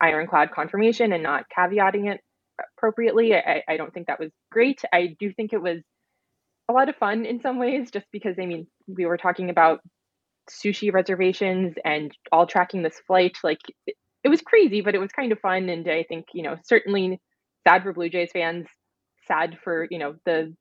[0.00, 2.20] ironclad confirmation and not caveating it
[2.76, 3.34] appropriately.
[3.34, 4.80] I, I don't think that was great.
[4.92, 5.82] I do think it was
[6.68, 9.80] a lot of fun in some ways, just because I mean, we were talking about
[10.50, 13.36] sushi reservations and all tracking this flight.
[13.44, 13.94] Like it,
[14.24, 15.68] it was crazy, but it was kind of fun.
[15.68, 17.20] And I think, you know, certainly
[17.66, 18.66] sad for Blue Jays fans,
[19.26, 20.54] sad for, you know, the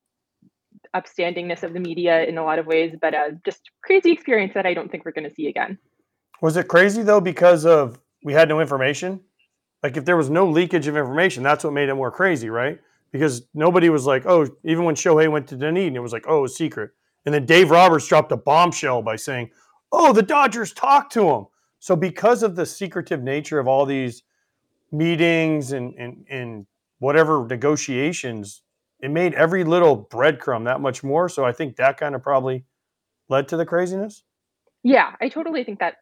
[0.96, 4.66] upstandingness of the media in a lot of ways, but uh, just crazy experience that
[4.66, 5.78] I don't think we're going to see again.
[6.42, 9.20] Was it crazy though because of we had no information?
[9.84, 12.80] Like if there was no leakage of information, that's what made it more crazy, right?
[13.12, 16.48] because nobody was like, oh, even when Shohei went to Dunedin, it was like, oh,
[16.48, 16.92] secret.
[17.26, 19.52] And then Dave Roberts dropped a bombshell by saying,
[19.92, 21.46] oh, the Dodgers talked to him.
[21.80, 24.24] So because of the secretive nature of all these
[24.92, 26.66] meetings and, and, and
[27.00, 28.62] whatever negotiations,
[29.02, 31.30] it made every little breadcrumb that much more.
[31.30, 32.66] So I think that kind of probably
[33.30, 34.24] led to the craziness.
[34.84, 35.96] Yeah, I totally think that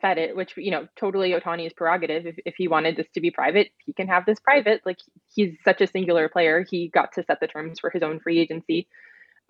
[0.00, 2.26] fed it, which you know, totally Ohtani's prerogative.
[2.26, 4.82] If if he wanted this to be private, he can have this private.
[4.84, 4.98] Like
[5.34, 8.38] he's such a singular player, he got to set the terms for his own free
[8.38, 8.88] agency.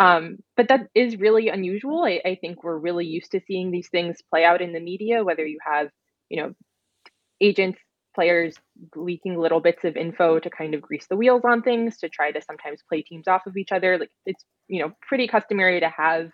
[0.01, 2.05] Um, but that is really unusual.
[2.05, 5.25] I, I think we're really used to seeing these things play out in the media,
[5.25, 5.89] whether you have,
[6.29, 6.55] you know,
[7.41, 7.81] agents,
[8.19, 8.57] players
[8.97, 12.33] leaking little bits of info to kind of grease the wheels on things, to try
[12.33, 13.97] to sometimes play teams off of each other.
[13.97, 16.31] Like it's, you know, pretty customary to have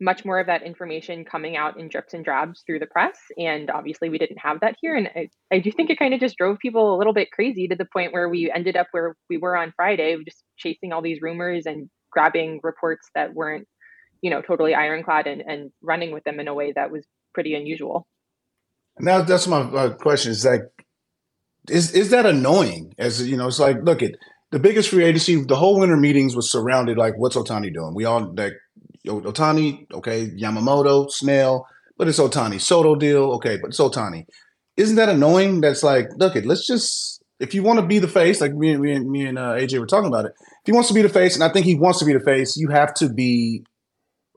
[0.00, 3.16] much more of that information coming out in drips and drabs through the press.
[3.36, 4.96] And obviously, we didn't have that here.
[4.96, 7.68] And I, I do think it kind of just drove people a little bit crazy
[7.68, 11.02] to the point where we ended up where we were on Friday, just chasing all
[11.02, 13.68] these rumors and grabbing reports that weren't,
[14.20, 17.54] you know, totally ironclad and, and running with them in a way that was pretty
[17.54, 18.04] unusual.
[18.98, 20.62] Now, that's my question is like,
[21.70, 22.94] is, is that annoying?
[22.98, 24.16] As you know, it's like, look, it
[24.50, 27.94] the biggest free agency, the whole winter meetings was surrounded like, what's Ohtani doing?
[27.94, 28.54] We all like
[29.06, 32.60] Ohtani, okay, Yamamoto, Snell, but it's Ohtani.
[32.60, 34.24] Soto deal, okay, but it's Ohtani.
[34.76, 35.60] Isn't that annoying?
[35.60, 36.46] That's like, look, it.
[36.46, 39.54] Let's just if you want to be the face, like me, me, me and uh,
[39.54, 40.32] AJ were talking about it.
[40.40, 42.20] If he wants to be the face, and I think he wants to be the
[42.20, 43.64] face, you have to be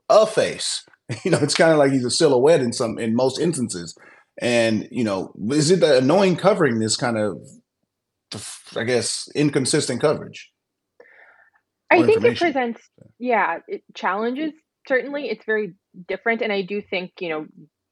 [0.08, 0.84] a face.
[1.24, 3.94] You know, it's kind of like he's a silhouette in some in most instances.
[4.40, 7.38] And you know, is it the annoying covering this kind of,
[8.76, 10.50] I guess, inconsistent coverage?
[11.90, 12.80] I think it presents,
[13.18, 14.52] yeah, it challenges.
[14.88, 15.74] Certainly, it's very
[16.08, 17.46] different, and I do think you know,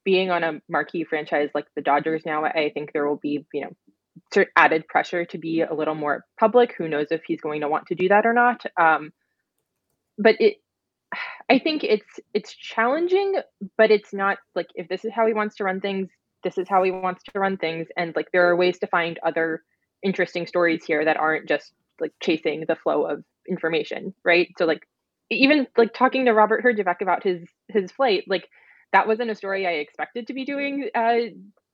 [0.05, 3.66] being on a marquee franchise like the Dodgers now, I think there will be you
[3.66, 6.74] know added pressure to be a little more public.
[6.79, 8.64] Who knows if he's going to want to do that or not?
[8.81, 9.12] Um,
[10.18, 10.57] but it
[11.48, 13.35] I think it's it's challenging,
[13.76, 16.09] but it's not like if this is how he wants to run things,
[16.42, 19.18] this is how he wants to run things, and like there are ways to find
[19.24, 19.62] other
[20.03, 24.48] interesting stories here that aren't just like chasing the flow of information, right?
[24.59, 24.87] So like
[25.31, 28.48] even like talking to Robert Herjavec about his his flight, like
[28.92, 31.33] that wasn't a story I expected to be doing uh,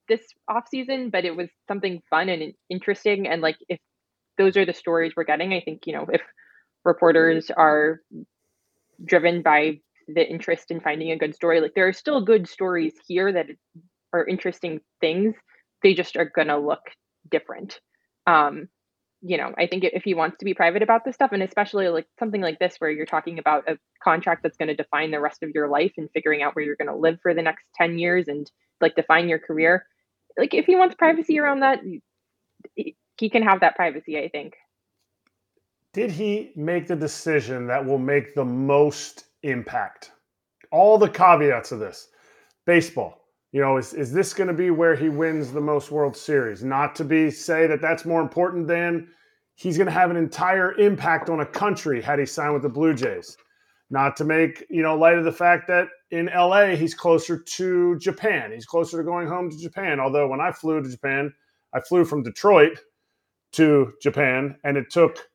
[0.09, 3.27] this off season, but it was something fun and interesting.
[3.27, 3.79] And like if
[4.39, 6.23] those are the stories we're getting, I think you know if
[6.85, 8.01] reporters are
[9.05, 11.61] driven by the interest in finding a good story.
[11.61, 13.47] Like there are still good stories here that
[14.17, 15.35] are interesting things.
[15.83, 16.83] They just are gonna look
[17.31, 17.81] different.
[18.27, 18.69] Um,
[19.23, 21.89] you know, I think if he wants to be private about this stuff, and especially
[21.89, 25.21] like something like this, where you're talking about a contract that's going to define the
[25.21, 27.65] rest of your life and figuring out where you're going to live for the next
[27.77, 28.49] 10 years and
[28.81, 29.87] like define your career,
[30.39, 31.81] like if he wants privacy around that,
[32.75, 34.55] he can have that privacy, I think
[35.97, 40.11] did he make the decision that will make the most impact?
[40.71, 42.09] All the caveats of this.
[42.67, 43.19] Baseball,
[43.57, 46.63] you know, is, is this going to be where he wins the most World Series?
[46.63, 49.09] Not to be say that that's more important than
[49.55, 52.69] he's going to have an entire impact on a country had he signed with the
[52.69, 53.39] Blue Jays.
[53.89, 57.97] Not to make, you know, light of the fact that in LA he's closer to
[57.97, 58.53] Japan.
[58.53, 60.01] He's closer to going home to Japan.
[60.01, 61.33] Although when I flew to Japan,
[61.73, 62.79] I flew from Detroit
[63.53, 65.31] to Japan and it took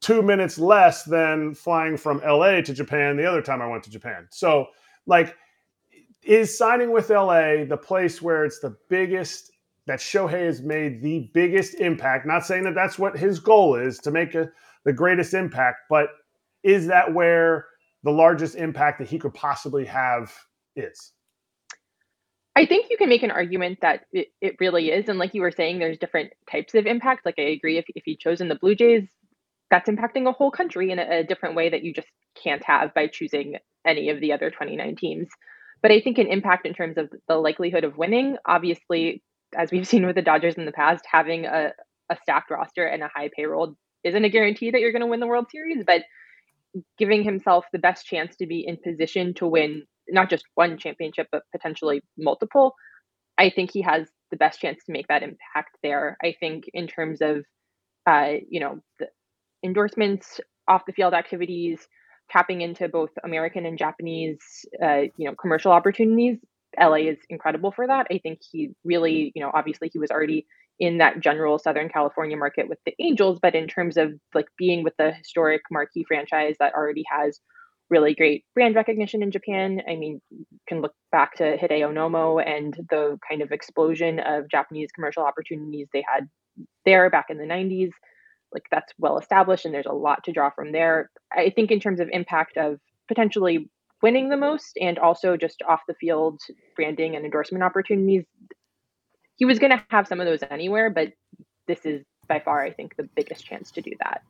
[0.00, 3.90] two minutes less than flying from LA to Japan the other time I went to
[3.90, 4.26] Japan.
[4.32, 4.66] So,
[5.06, 5.36] like,
[6.24, 9.50] is signing with LA the place where it's the biggest
[9.86, 12.26] that Shohei has made the biggest impact?
[12.26, 14.48] Not saying that that's what his goal is to make a,
[14.84, 16.08] the greatest impact, but
[16.62, 17.66] is that where
[18.04, 20.32] the largest impact that he could possibly have
[20.76, 21.12] is?
[22.54, 25.08] I think you can make an argument that it, it really is.
[25.08, 27.24] And like you were saying, there's different types of impact.
[27.24, 29.08] Like I agree, if, if he'd chosen the Blue Jays,
[29.70, 32.92] that's impacting a whole country in a, a different way that you just can't have
[32.92, 33.56] by choosing
[33.86, 35.28] any of the other 29 teams.
[35.82, 39.22] But I think an impact in terms of the likelihood of winning, obviously,
[39.56, 41.72] as we've seen with the Dodgers in the past, having a,
[42.10, 45.20] a stacked roster and a high payroll isn't a guarantee that you're going to win
[45.20, 46.02] the World Series, but
[46.98, 51.28] giving himself the best chance to be in position to win not just one championship,
[51.30, 52.74] but potentially multiple,
[53.38, 56.16] I think he has the best chance to make that impact there.
[56.22, 57.44] I think in terms of,
[58.06, 58.80] uh, you know,
[59.64, 61.86] endorsements, off the field activities,
[62.30, 64.38] tapping into both American and Japanese,
[64.82, 66.38] uh, you know, commercial opportunities.
[66.80, 68.06] LA is incredible for that.
[68.10, 70.46] I think he really, you know, obviously he was already
[70.80, 74.82] in that general Southern California market with the Angels, but in terms of like being
[74.82, 77.40] with the historic marquee franchise that already has
[77.90, 79.82] really great brand recognition in Japan.
[79.86, 84.50] I mean, you can look back to Hideo Nomo and the kind of explosion of
[84.50, 86.26] Japanese commercial opportunities they had
[86.86, 87.90] there back in the 90s
[88.52, 91.10] like that's well established and there's a lot to draw from there.
[91.32, 93.68] I think in terms of impact of potentially
[94.02, 96.40] winning the most and also just off the field
[96.76, 98.24] branding and endorsement opportunities,
[99.36, 101.12] he was going to have some of those anywhere, but
[101.66, 104.22] this is by far, I think, the biggest chance to do that.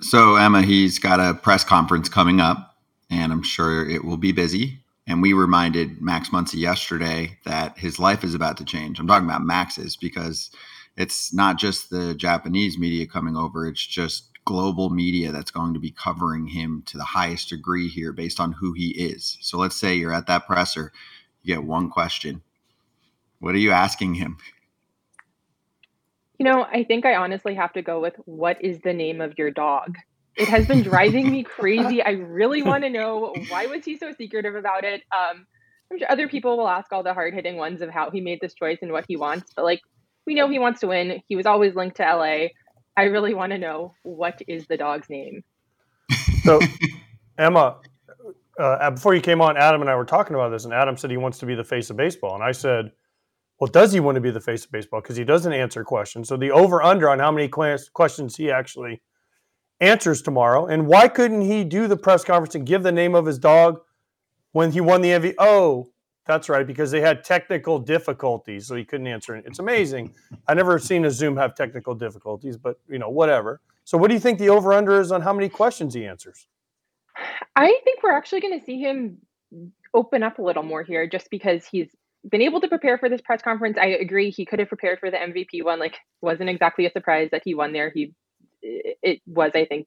[0.00, 2.76] So, Emma, he's got a press conference coming up,
[3.10, 4.78] and I'm sure it will be busy.
[5.06, 9.00] And we reminded Max Muncy yesterday that his life is about to change.
[9.00, 10.50] I'm talking about Max's because
[10.98, 15.80] it's not just the Japanese media coming over, it's just global media that's going to
[15.80, 19.38] be covering him to the highest degree here based on who he is.
[19.40, 20.92] So let's say you're at that presser,
[21.42, 22.42] you get one question.
[23.38, 24.38] What are you asking him?
[26.38, 29.38] You know, I think I honestly have to go with what is the name of
[29.38, 29.96] your dog?
[30.34, 32.02] It has been driving me crazy.
[32.02, 35.02] I really want to know why was he so secretive about it?
[35.12, 35.46] Um,
[35.92, 38.40] I'm sure other people will ask all the hard hitting ones of how he made
[38.40, 39.82] this choice and what he wants, but like
[40.28, 41.22] we know he wants to win.
[41.26, 42.48] He was always linked to LA.
[42.98, 45.42] I really want to know what is the dog's name.
[46.44, 46.60] So,
[47.38, 47.78] Emma,
[48.58, 51.10] uh, before you came on, Adam and I were talking about this, and Adam said
[51.10, 52.92] he wants to be the face of baseball, and I said,
[53.58, 55.00] Well, does he want to be the face of baseball?
[55.00, 56.28] Because he doesn't answer questions.
[56.28, 59.00] So the over under on how many questions he actually
[59.80, 60.66] answers tomorrow.
[60.66, 63.80] And why couldn't he do the press conference and give the name of his dog
[64.52, 65.34] when he won the MVP?
[65.38, 65.88] Oh,
[66.28, 69.44] that's right, because they had technical difficulties, so he couldn't answer it.
[69.46, 70.14] It's amazing.
[70.46, 73.62] I never seen a Zoom have technical difficulties, but you know, whatever.
[73.84, 76.46] So, what do you think the over under is on how many questions he answers?
[77.56, 79.18] I think we're actually going to see him
[79.94, 81.88] open up a little more here, just because he's
[82.30, 83.78] been able to prepare for this press conference.
[83.80, 85.78] I agree he could have prepared for the MVP one.
[85.78, 87.90] Like, wasn't exactly a surprise that he won there.
[87.94, 88.12] He,
[88.60, 89.86] it was, I think,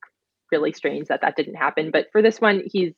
[0.52, 1.92] really strange that that didn't happen.
[1.92, 2.94] But for this one, he's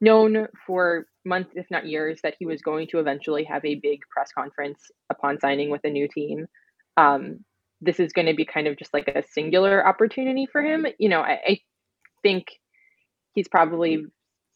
[0.00, 4.00] known for months, if not years, that he was going to eventually have a big
[4.10, 6.46] press conference upon signing with a new team.
[6.96, 7.44] Um,
[7.80, 10.86] this is going to be kind of just like a singular opportunity for him.
[10.98, 11.60] You know, I, I
[12.22, 12.46] think
[13.32, 14.04] he's probably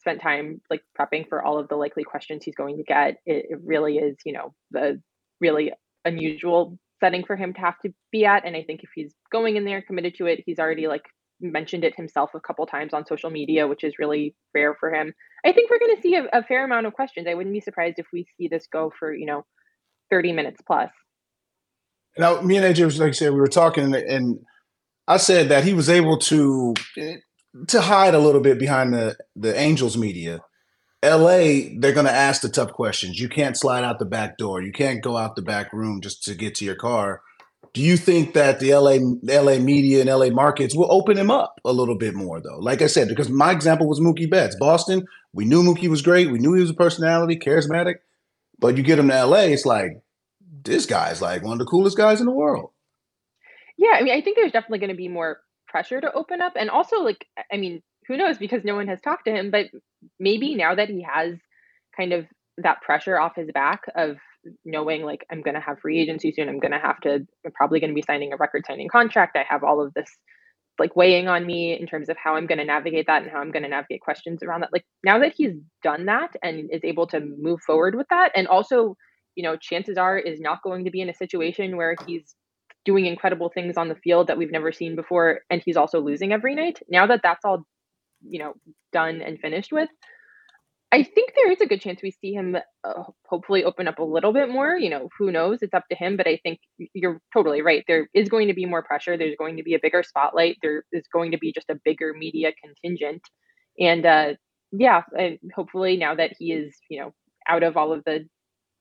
[0.01, 3.17] spent time like prepping for all of the likely questions he's going to get.
[3.25, 5.01] It, it really is, you know, the
[5.41, 5.73] really
[6.05, 8.45] unusual setting for him to have to be at.
[8.45, 11.05] And I think if he's going in there committed to it, he's already like
[11.41, 15.13] mentioned it himself a couple times on social media, which is really rare for him.
[15.45, 17.27] I think we're going to see a, a, fair amount of questions.
[17.29, 19.45] I wouldn't be surprised if we see this go for you know,
[20.11, 20.91] thirty minutes plus.
[22.17, 24.39] Now, me and AJ was like I said, we were talking, and
[25.07, 26.75] I said that he was able to
[27.69, 30.41] to hide a little bit behind the the Angels media.
[31.05, 33.21] LA, they're going to ask the tough questions.
[33.21, 34.63] You can't slide out the back door.
[34.63, 37.21] You can't go out the back room just to get to your car.
[37.75, 41.61] Do you think that the LA LA media and LA markets will open him up
[41.65, 42.59] a little bit more though?
[42.59, 44.57] Like I said, because my example was Mookie Betts.
[44.59, 46.31] Boston, we knew Mookie was great.
[46.31, 47.97] We knew he was a personality, charismatic.
[48.61, 50.01] But you get him to LA, it's like
[50.63, 52.71] this guy's like one of the coolest guys in the world.
[53.77, 56.53] Yeah, I mean, I think there's definitely going to be more pressure to open up,
[56.55, 58.39] and also like, I mean, who knows?
[58.39, 59.67] Because no one has talked to him, but
[60.21, 61.35] maybe now that he has
[61.97, 62.27] kind of
[62.59, 64.17] that pressure off his back of
[64.65, 66.49] knowing like I'm going to have free agency soon.
[66.49, 69.37] I'm going to have to, I'm probably going to be signing a record signing contract.
[69.37, 70.09] I have all of this
[70.79, 73.39] like weighing on me in terms of how I'm going to navigate that and how
[73.39, 74.73] I'm going to navigate questions around that.
[74.73, 75.53] Like now that he's
[75.83, 78.97] done that and is able to move forward with that, and also,
[79.37, 82.35] you know, chances are is not going to be in a situation where he's
[82.85, 86.33] doing incredible things on the field that we've never seen before and he's also losing
[86.33, 86.81] every night.
[86.89, 87.65] Now that that's all,
[88.27, 88.55] you know,
[88.93, 89.89] done and finished with,
[90.95, 94.05] I think there is a good chance we see him uh, hopefully open up a
[94.05, 94.77] little bit more.
[94.77, 95.59] You know, who knows?
[95.61, 96.17] It's up to him.
[96.17, 96.61] But I think
[96.93, 97.83] you're totally right.
[97.89, 99.17] There is going to be more pressure.
[99.17, 100.59] There's going to be a bigger spotlight.
[100.63, 103.23] There is going to be just a bigger media contingent.
[103.77, 104.35] And uh,
[104.71, 107.13] yeah, and hopefully now that he is, you know,
[107.49, 108.29] out of all of the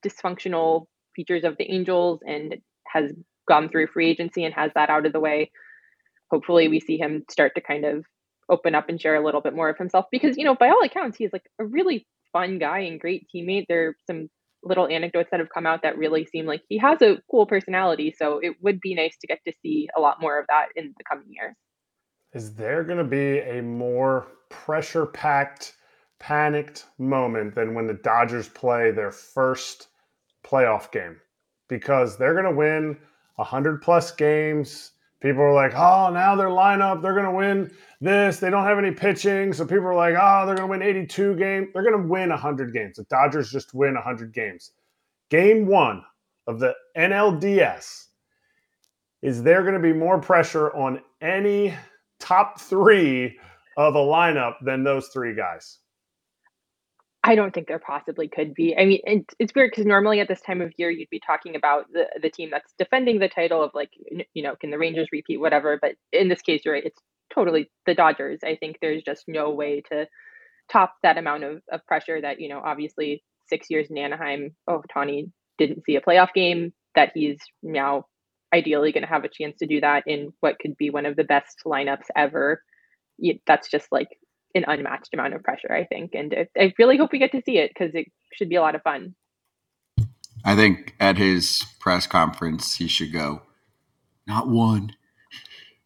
[0.05, 3.11] dysfunctional features of the Angels and has
[3.47, 5.49] gone through free agency and has that out of the way,
[6.29, 8.05] hopefully we see him start to kind of
[8.49, 10.83] open up and share a little bit more of himself because you know by all
[10.83, 13.65] accounts he's like a really fun guy and great teammate.
[13.69, 14.29] There are some
[14.63, 18.15] little anecdotes that have come out that really seem like he has a cool personality
[18.17, 20.93] so it would be nice to get to see a lot more of that in
[20.97, 21.55] the coming years.
[22.33, 25.75] Is there going to be a more pressure packed
[26.19, 29.89] panicked moment than when the dodgers play their first
[30.43, 31.17] playoff game?
[31.67, 32.97] Because they're going to win
[33.35, 34.92] 100 plus games
[35.23, 38.37] people are like, oh, now their lineup, they're going to win this.
[38.37, 39.53] They don't have any pitching.
[39.53, 41.69] So people are like, oh, they're going to win 82 games.
[41.73, 42.97] They're going to win 100 games.
[42.97, 44.71] The Dodgers just win 100 games.
[45.29, 46.03] Game one
[46.45, 48.07] of the NLDS
[49.21, 51.73] is there going to be more pressure on any
[52.19, 53.39] top three
[53.77, 55.79] of a lineup than those three guys?
[57.23, 58.75] I don't think there possibly could be.
[58.77, 61.55] I mean, it's, it's weird because normally at this time of year you'd be talking
[61.55, 63.91] about the the team that's defending the title of like
[64.33, 65.79] you know can the Rangers repeat whatever.
[65.81, 66.85] But in this case, you're right.
[66.85, 66.99] It's
[67.33, 68.39] totally the Dodgers.
[68.43, 70.05] I think there's just no way to
[70.71, 74.55] top that amount of, of pressure that you know obviously six years in Anaheim.
[74.67, 76.73] Oh, Tawny didn't see a playoff game.
[76.95, 78.05] That he's now
[78.53, 81.15] ideally going to have a chance to do that in what could be one of
[81.15, 82.61] the best lineups ever.
[83.47, 84.09] That's just like
[84.55, 86.13] an unmatched amount of pressure, I think.
[86.13, 88.75] And I really hope we get to see it because it should be a lot
[88.75, 89.15] of fun.
[90.45, 93.41] I think at his press conference, he should go,
[94.27, 94.93] not one,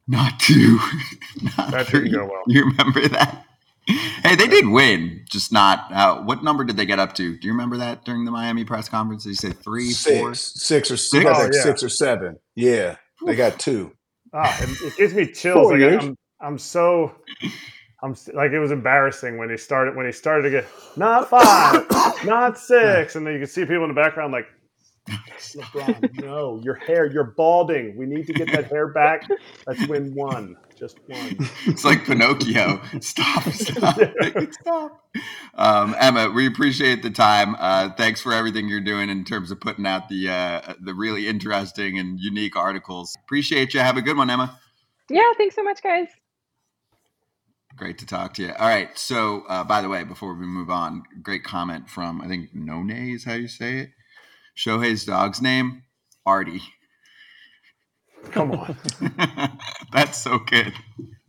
[0.08, 0.80] not two,
[1.58, 2.10] not that three.
[2.10, 2.44] didn't go well.
[2.48, 3.46] You remember that?
[3.88, 5.90] Hey, they did win, just not.
[5.92, 7.38] Uh, what number did they get up to?
[7.38, 9.24] Do you remember that during the Miami press conference?
[9.24, 11.26] Did you say three, six, four, six or six?
[11.26, 11.62] Oh, like yeah.
[11.62, 12.38] six or seven.
[12.56, 13.94] Yeah, they got two.
[14.34, 15.72] Ah, it, it gives me chills.
[15.72, 17.16] Like I'm, I'm so
[18.04, 21.86] I'm like it was embarrassing when he started when he started to get not five,
[22.26, 24.46] not six, and then you can see people in the background like,
[25.10, 27.98] LeBron, no, your hair, you're balding.
[27.98, 29.24] We need to get that hair back.
[29.66, 30.58] Let's win one.
[30.78, 31.38] Just one.
[31.66, 32.80] it's like Pinocchio.
[33.00, 34.00] Stop, stop,
[34.52, 35.06] stop.
[35.56, 37.56] Um, Emma, we appreciate the time.
[37.58, 41.28] Uh, thanks for everything you're doing in terms of putting out the uh, the really
[41.28, 43.18] interesting and unique articles.
[43.24, 43.80] Appreciate you.
[43.80, 44.60] Have a good one, Emma.
[45.10, 46.10] Yeah, thanks so much, guys.
[47.78, 48.54] Great to talk to you.
[48.58, 48.98] All right.
[48.98, 52.90] So, uh, by the way, before we move on, great comment from I think None
[52.90, 53.90] is how you say it.
[54.58, 55.84] Shohei's dog's name,
[56.26, 56.64] Artie.
[58.32, 58.76] Come on.
[59.94, 60.74] That's so good.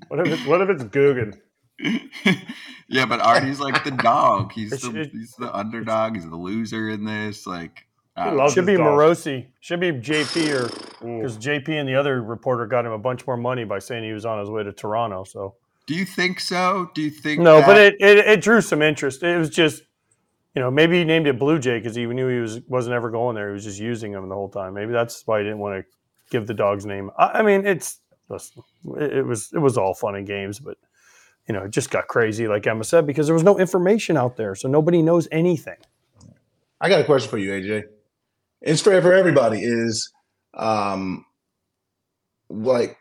[0.09, 1.39] What if it's what if it's Guggen?
[2.89, 4.53] yeah, but Artie's like the dog.
[4.53, 6.15] He's the he's the underdog.
[6.15, 7.47] He's the loser in this.
[7.47, 7.87] Like
[8.17, 9.49] uh, should be Morosi.
[9.61, 13.37] Should be JP or because JP and the other reporter got him a bunch more
[13.37, 15.25] money by saying he was on his way to Toronto.
[15.25, 15.57] So
[15.89, 16.91] do you think so?
[16.95, 17.57] Do you think no?
[17.57, 19.23] That- but it, it it drew some interest.
[19.23, 19.83] It was just
[20.55, 23.11] you know, maybe he named it Blue Jay because he knew he was wasn't ever
[23.11, 23.49] going there.
[23.49, 24.75] He was just using him the whole time.
[24.75, 25.91] Maybe that's why he didn't want to
[26.31, 27.11] give the dog's name.
[27.19, 28.63] I, I mean, it's listen,
[28.99, 30.77] it, it was it was all fun and games, but
[31.47, 34.37] you know, it just got crazy, like Emma said, because there was no information out
[34.37, 35.79] there, so nobody knows anything.
[36.83, 37.85] I got a question for you, AJ.
[38.61, 39.61] It's for for everybody.
[39.63, 40.13] Is
[40.53, 41.25] um,
[42.51, 42.99] like,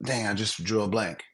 [0.00, 1.24] dang, I just drew a blank.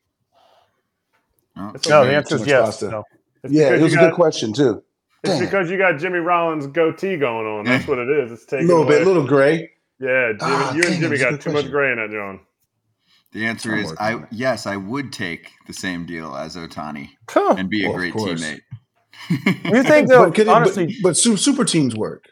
[1.57, 2.82] Oh, no, the answer is yes.
[2.82, 3.02] No.
[3.48, 4.82] Yeah, it was a got, good question too.
[5.22, 7.64] It's because you got Jimmy Rollins goatee going on.
[7.64, 8.32] That's what it is.
[8.32, 8.98] It's taking a little away.
[8.98, 9.70] bit, a little gray.
[9.98, 11.52] Yeah, Jimmy, ah, you and Jimmy got too question.
[11.52, 12.40] much gray in that, John.
[13.32, 17.54] The answer I'm is I yes, I would take the same deal as Ohtani huh.
[17.59, 18.61] and be a well, great teammate.
[19.30, 22.24] you think though, but, honestly, but, but, super teams work.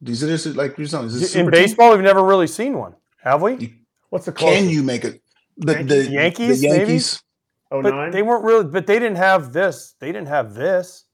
[0.00, 1.90] These are this like you're saying, in baseball.
[1.90, 1.98] Team?
[1.98, 3.74] We've never really seen one, have we?
[4.08, 4.60] What's the closest?
[4.60, 5.22] Can you make it?
[5.58, 7.22] The Yankees, the Yankees, the Yankees.
[7.70, 7.88] Maybe?
[7.88, 8.64] Oh, but they weren't really.
[8.64, 9.94] But they didn't have this.
[10.00, 11.04] They didn't have this.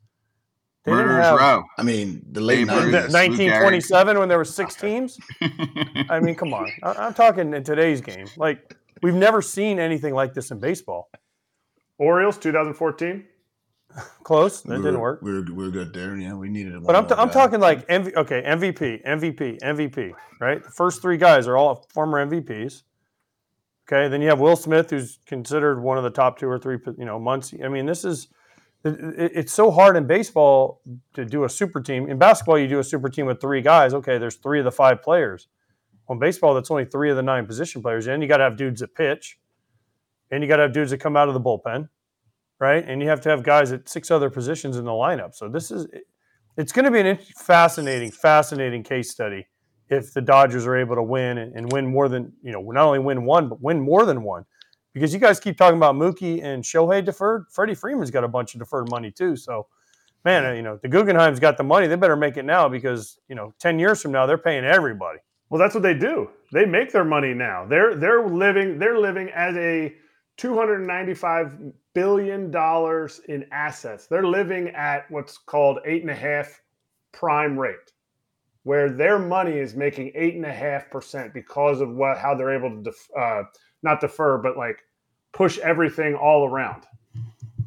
[0.85, 1.65] They Murderers have, Row.
[1.77, 5.19] I mean, the late nineties, 1927, when there were six teams.
[6.09, 6.71] I mean, come on.
[6.83, 8.29] I, am talking in today's game.
[8.37, 11.11] Like we've never seen anything like this in baseball.
[11.99, 13.25] Orioles, 2014.
[14.23, 14.63] Close.
[14.63, 15.23] That we didn't work.
[15.23, 16.17] We are we are good there.
[16.17, 16.75] Yeah, we needed.
[16.75, 16.83] It.
[16.85, 20.13] But I'm, t- I'm uh, talking like MV, okay, MVP, MVP, MVP.
[20.41, 20.63] Right.
[20.63, 22.83] The first three guys are all former MVPs.
[23.89, 24.09] Okay.
[24.09, 26.79] Then you have Will Smith, who's considered one of the top two or three.
[26.99, 27.55] You know, months.
[27.63, 28.29] I mean, this is
[28.85, 30.81] it's so hard in baseball
[31.15, 32.09] to do a super team.
[32.09, 33.95] In basketball, you do a super team with three guys.
[33.95, 35.49] Okay, there's three of the five players.
[36.09, 38.07] On baseball, that's only three of the nine position players.
[38.07, 39.39] And you got to have dudes that pitch,
[40.31, 41.89] and you got to have dudes that come out of the bullpen,
[42.61, 42.85] right?
[42.87, 45.35] And you have to have guys at six other positions in the lineup.
[45.35, 45.89] So this is
[46.57, 49.47] it's going to be an fascinating, fascinating case study
[49.89, 52.85] if the Dodgers are able to win and, and win more than you know, not
[52.85, 54.45] only win one, but win more than one
[54.93, 57.45] because you guys keep talking about Mookie and Shohei deferred.
[57.51, 59.37] Freddie Freeman's got a bunch of deferred money too.
[59.37, 59.67] So,
[60.25, 61.87] man, uh, you know the Guggenheim's got the money.
[61.87, 65.19] They better make it now because you know ten years from now they're paying everybody.
[65.51, 66.31] Well, that's what they do.
[66.53, 67.67] They make their money now.
[67.67, 69.95] They're they're living they're living as a
[70.37, 71.53] two hundred ninety five
[71.95, 74.07] billion dollars in assets.
[74.07, 76.63] They're living at what's called eight and a half
[77.13, 77.93] prime rate,
[78.67, 82.53] where their money is making eight and a half percent because of what how they're
[82.53, 83.45] able to def, uh,
[83.85, 84.83] not defer, but like
[85.33, 86.83] push everything all around.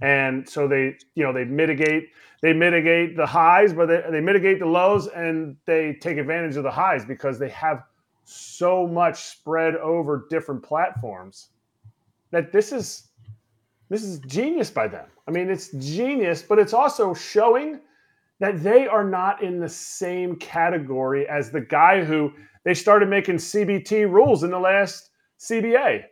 [0.02, 2.10] And so they, you know, they mitigate
[2.42, 6.64] they mitigate the highs, but they, they mitigate the lows and they take advantage of
[6.64, 7.86] the highs because they have
[8.26, 11.52] so much spread over different platforms
[12.32, 13.08] that this is
[13.88, 15.08] this is genius by them.
[15.30, 17.80] I mean, it's genius, but it's also showing
[18.40, 22.32] that they are not in the same category as the guy who
[22.64, 25.10] they started making CBT rules in the last
[25.40, 26.04] CBA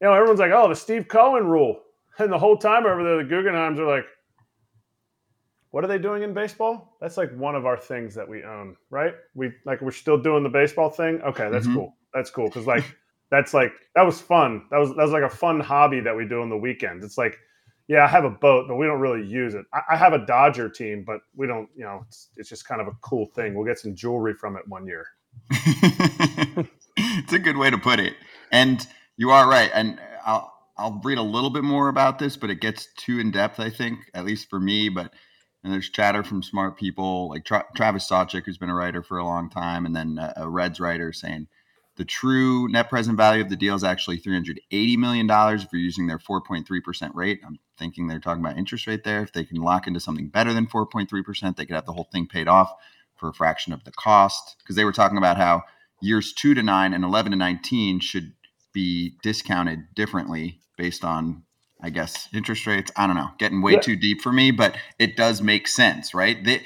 [0.00, 1.80] you know, everyone's like, oh, the Steve Cohen rule.
[2.20, 4.04] And the whole time over there, the Guggenheims are like,
[5.70, 6.96] what are they doing in baseball?
[7.00, 9.14] That's like one of our things that we own, right?
[9.36, 11.20] We like we're still doing the baseball thing.
[11.22, 11.76] Okay, that's mm-hmm.
[11.76, 11.96] cool.
[12.12, 12.82] That's cool because like
[13.30, 14.64] that's like that was fun.
[14.72, 17.04] That was that was like a fun hobby that we do on the weekends.
[17.04, 17.38] It's like,
[17.88, 19.64] yeah, I have a boat, but we don't really use it.
[19.72, 21.68] I, I have a Dodger team, but we don't.
[21.74, 23.54] You know, it's, it's just kind of a cool thing.
[23.54, 25.06] We'll get some jewelry from it one year.
[25.50, 28.14] it's a good way to put it,
[28.52, 28.86] and
[29.16, 32.60] you are right, and I'll I'll read a little bit more about this, but it
[32.60, 33.58] gets too in depth.
[33.58, 34.90] I think, at least for me.
[34.90, 35.14] But
[35.64, 39.16] and there's chatter from smart people like Tra- Travis Sawchik, who's been a writer for
[39.16, 41.48] a long time, and then a, a Reds writer saying
[41.98, 45.82] the true net present value of the deal is actually 380 million dollars if you're
[45.82, 47.40] using their 4.3 percent rate.
[47.44, 49.22] I'm thinking they're talking about interest rate there.
[49.22, 52.08] If they can lock into something better than 4.3 percent, they could have the whole
[52.10, 52.72] thing paid off
[53.16, 54.56] for a fraction of the cost.
[54.60, 55.64] Because they were talking about how
[56.00, 58.32] years two to nine and 11 to 19 should
[58.72, 61.42] be discounted differently based on
[61.80, 62.92] I guess interest rates.
[62.96, 63.80] I don't know, getting way yeah.
[63.80, 66.42] too deep for me, but it does make sense, right?
[66.44, 66.62] They,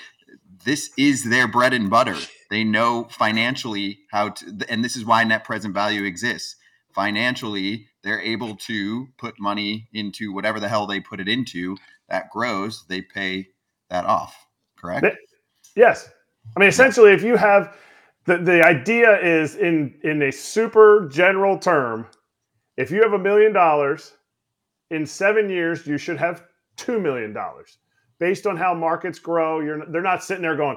[0.64, 2.16] this is their bread and butter.
[2.52, 6.56] They know financially how to, and this is why net present value exists.
[6.94, 11.78] Financially, they're able to put money into whatever the hell they put it into
[12.10, 13.48] that grows, they pay
[13.88, 14.36] that off.
[14.76, 15.06] Correct?
[15.74, 16.10] Yes.
[16.54, 17.74] I mean, essentially, if you have
[18.26, 22.06] the, the idea is in in a super general term,
[22.76, 24.12] if you have a million dollars
[24.90, 26.44] in seven years, you should have
[26.76, 27.78] two million dollars.
[28.18, 30.76] Based on how markets grow, you're they're not sitting there going,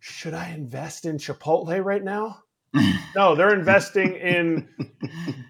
[0.00, 2.42] should I invest in Chipotle right now?
[3.16, 4.68] no, they're investing in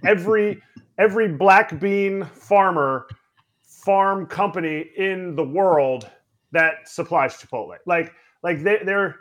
[0.04, 0.62] every
[0.98, 3.06] every black bean farmer
[3.62, 6.08] farm company in the world
[6.52, 7.76] that supplies Chipotle.
[7.86, 9.16] Like like they, they're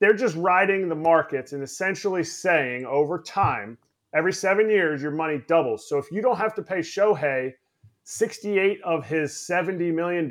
[0.00, 3.78] they're just riding the markets and essentially saying over time,
[4.14, 5.88] every seven years, your money doubles.
[5.88, 7.52] So if you don't have to pay Shohei
[8.04, 10.28] 68 of his $70 million,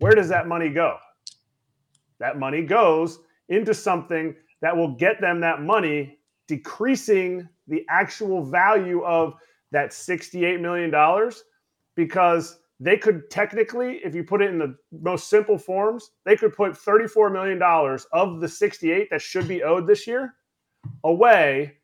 [0.00, 0.96] where does that money go?
[2.18, 6.18] That money goes into something that will get them that money,
[6.48, 9.34] decreasing the actual value of
[9.72, 11.30] that $68 million
[11.96, 16.54] because they could technically, if you put it in the most simple forms, they could
[16.54, 17.60] put $34 million
[18.12, 20.34] of the 68 that should be owed this year
[21.04, 21.78] away.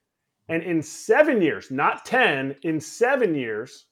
[0.48, 3.86] And in seven years, not 10, in seven years,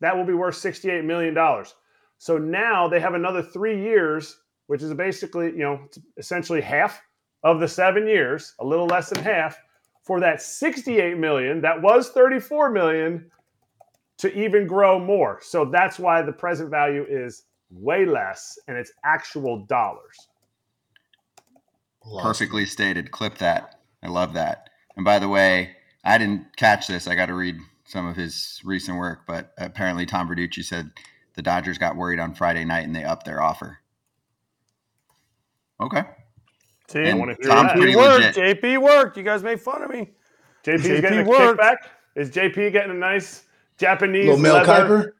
[0.00, 1.36] that will be worth $68 million.
[2.18, 4.40] So now they have another three years,
[4.70, 5.80] which is basically, you know,
[6.16, 7.02] essentially half
[7.42, 9.58] of the seven years, a little less than half,
[10.04, 13.28] for that 68 million that was 34 million
[14.18, 15.40] to even grow more.
[15.42, 20.28] So that's why the present value is way less and it's actual dollars.
[22.22, 23.10] Perfectly stated.
[23.10, 23.80] Clip that.
[24.04, 24.70] I love that.
[24.94, 27.08] And by the way, I didn't catch this.
[27.08, 27.56] I got to read
[27.86, 30.92] some of his recent work, but apparently Tom Verducci said
[31.34, 33.79] the Dodgers got worried on Friday night and they upped their offer.
[35.80, 36.02] Okay.
[36.88, 37.96] See, and I want to hear Tom's that.
[37.96, 38.36] worked.
[38.36, 38.62] Legit.
[38.62, 39.16] JP worked.
[39.16, 40.10] You guys made fun of me.
[40.64, 41.60] JP's JP getting a worked.
[41.60, 41.76] kickback.
[42.16, 43.44] Is JP getting a nice
[43.78, 45.12] Japanese Little Mel leather, Kiper?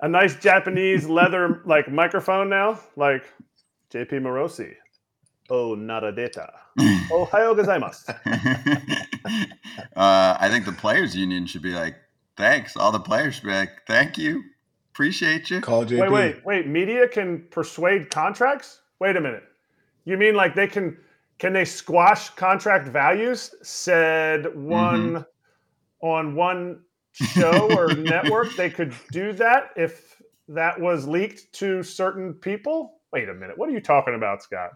[0.00, 3.24] a nice Japanese leather like microphone now, like
[3.90, 4.74] JP Morosi.
[5.50, 6.52] Oh, nada data.
[7.10, 8.08] Ohio gozaimasu.
[9.96, 11.96] uh, I think the players' union should be like,
[12.36, 12.76] thanks.
[12.76, 14.42] All the players should be like, thank you,
[14.92, 15.60] appreciate you.
[15.60, 16.00] Call JP.
[16.00, 16.66] Wait, wait, wait.
[16.66, 18.80] Media can persuade contracts.
[19.00, 19.44] Wait a minute.
[20.04, 20.98] You mean like they can?
[21.38, 23.54] Can they squash contract values?
[23.62, 26.06] Said one mm-hmm.
[26.06, 26.82] on one
[27.12, 33.00] show or network, they could do that if that was leaked to certain people?
[33.12, 33.56] Wait a minute.
[33.58, 34.70] What are you talking about, Scott?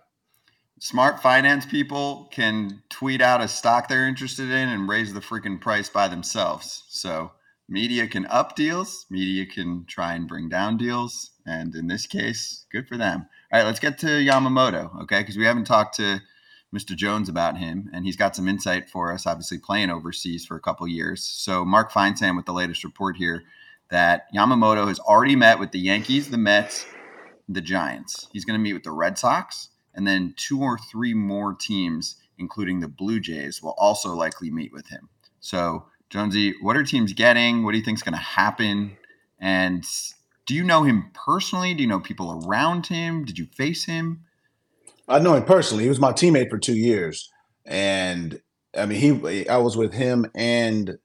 [0.81, 5.61] Smart finance people can tweet out a stock they're interested in and raise the freaking
[5.61, 6.85] price by themselves.
[6.89, 7.33] So
[7.69, 11.31] media can up deals, media can try and bring down deals.
[11.47, 13.27] And in this case, good for them.
[13.53, 15.21] All right, let's get to Yamamoto, okay?
[15.21, 16.21] Because we haven't talked to
[16.75, 16.95] Mr.
[16.95, 20.61] Jones about him, and he's got some insight for us, obviously playing overseas for a
[20.61, 21.25] couple years.
[21.25, 23.45] So, Mark Feinsand with the latest report here
[23.91, 26.85] that Yamamoto has already met with the Yankees, the Mets,
[27.49, 28.29] the Giants.
[28.33, 32.17] He's going to meet with the Red Sox, and then two or three more teams,
[32.37, 35.09] including the Blue Jays, will also likely meet with him.
[35.41, 37.65] So, Jonesy, what are teams getting?
[37.65, 38.97] What do you think is going to happen?
[39.39, 39.87] And
[40.47, 41.75] do you know him personally?
[41.75, 43.25] Do you know people around him?
[43.25, 44.25] Did you face him?
[45.09, 45.85] I know him personally.
[45.85, 47.31] He was my teammate for two years,
[47.65, 48.41] and
[48.77, 50.99] I mean, he I was with him and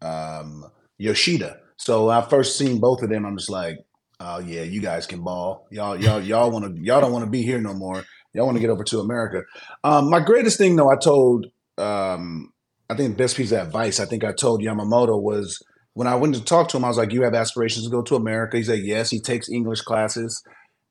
[0.00, 0.64] um,
[0.98, 1.60] Yoshida.
[1.76, 3.24] So I first seen both of them.
[3.26, 3.78] I'm just like,
[4.18, 5.66] oh yeah, you guys can ball.
[5.70, 8.04] Y'all, y'all, y'all want to, y'all don't want to be here no more.
[8.32, 9.42] Y'all want to get over to America.
[9.82, 11.46] Um, my greatest thing, though, I told,
[11.78, 12.52] um,
[12.90, 15.62] I think the best piece of advice I think I told Yamamoto was
[15.94, 16.84] when I went to talk to him.
[16.84, 19.48] I was like, "You have aspirations to go to America?" He said, "Yes." He takes
[19.48, 20.42] English classes.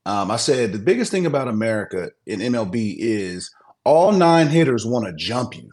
[0.06, 3.52] Um, I said the biggest thing about America in MLB is
[3.84, 5.70] all nine hitters want to jump you.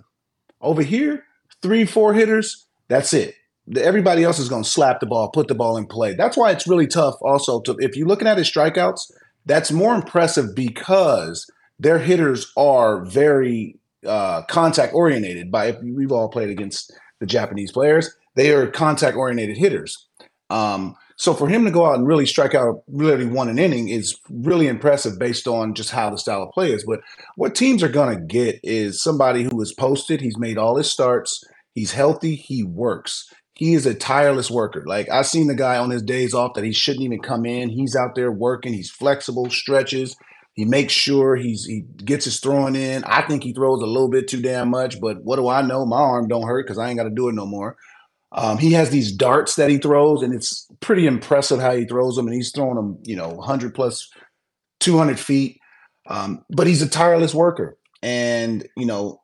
[0.60, 1.24] Over here,
[1.62, 3.34] three, four hitters, that's it.
[3.76, 6.14] Everybody else is going to slap the ball, put the ball in play.
[6.14, 7.14] That's why it's really tough.
[7.22, 9.12] Also, to if you're looking at his strikeouts,
[9.44, 11.48] that's more impressive because
[11.78, 15.50] their hitters are very uh, contact oriented.
[15.50, 20.06] By we've all played against the Japanese players, they are contact oriented hitters.
[20.50, 23.88] Um, so for him to go out and really strike out, really one an inning
[23.88, 26.84] is really impressive based on just how the style of play is.
[26.84, 27.00] But
[27.36, 30.20] what teams are going to get is somebody who is posted.
[30.20, 31.42] He's made all his starts.
[31.74, 32.36] He's healthy.
[32.36, 33.32] He works.
[33.54, 34.84] He is a tireless worker.
[34.86, 37.70] Like I've seen the guy on his days off that he shouldn't even come in.
[37.70, 38.74] He's out there working.
[38.74, 40.14] He's flexible, stretches.
[40.56, 43.04] He makes sure he's he gets his throwing in.
[43.04, 45.84] I think he throws a little bit too damn much, but what do I know?
[45.84, 47.76] My arm don't hurt because I ain't got to do it no more.
[48.32, 52.16] Um, he has these darts that he throws, and it's pretty impressive how he throws
[52.16, 52.26] them.
[52.26, 54.10] And he's throwing them, you know, 100 plus
[54.80, 55.60] 200 feet.
[56.08, 57.76] Um, but he's a tireless worker.
[58.02, 59.20] And, you know,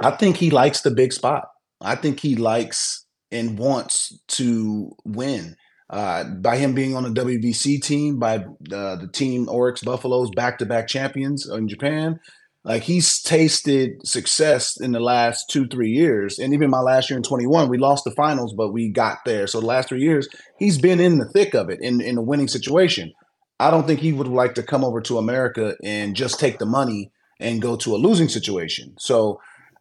[0.00, 1.48] I think he likes the big spot.
[1.80, 5.56] I think he likes and wants to win.
[5.90, 10.58] Uh, by him being on the WBC team, by uh, the team Orix Buffaloes, back
[10.58, 12.20] to back champions in Japan,
[12.64, 16.38] like he's tasted success in the last two, three years.
[16.38, 19.46] And even my last year in 21, we lost the finals, but we got there.
[19.46, 20.28] So the last three years,
[20.58, 23.12] he's been in the thick of it in, in a winning situation.
[23.58, 26.66] I don't think he would like to come over to America and just take the
[26.66, 27.10] money
[27.40, 28.94] and go to a losing situation.
[28.98, 29.40] So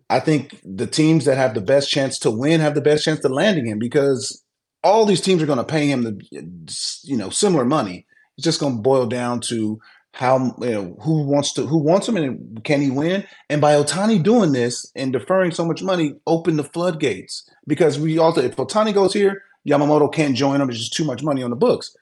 [0.10, 3.20] I think the teams that have the best chance to win have the best chance
[3.20, 4.44] to landing him because
[4.84, 8.06] all these teams are going to pay him the you know similar money.
[8.38, 9.80] It's just going to boil down to
[10.14, 13.24] how you know who wants to who wants him and can he win?
[13.50, 18.18] And by Ohtani doing this and deferring so much money, open the floodgates because we
[18.18, 20.70] also if Ohtani goes here, Yamamoto can't join him.
[20.70, 21.96] It's just too much money on the books.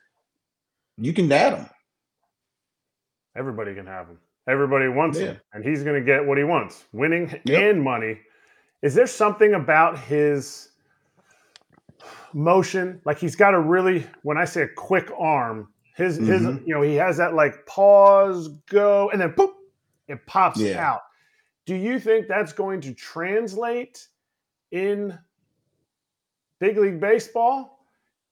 [0.97, 1.69] You can add him.
[3.35, 4.17] Everybody can have him.
[4.47, 5.25] Everybody wants yeah.
[5.25, 7.61] him, and he's going to get what he wants: winning yep.
[7.61, 8.19] and money.
[8.81, 10.69] Is there something about his
[12.35, 13.01] motion?
[13.05, 16.31] Like he's got a really, when I say a quick arm, his mm-hmm.
[16.31, 19.53] his you know he has that like pause, go, and then boop,
[20.07, 20.85] it pops yeah.
[20.85, 21.01] out.
[21.65, 24.07] Do you think that's going to translate
[24.71, 25.17] in
[26.59, 27.79] big league baseball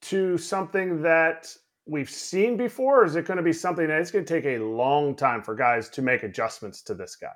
[0.01, 4.11] to something that we've seen before, or is it going to be something that it's
[4.11, 7.29] going to take a long time for guys to make adjustments to this guy?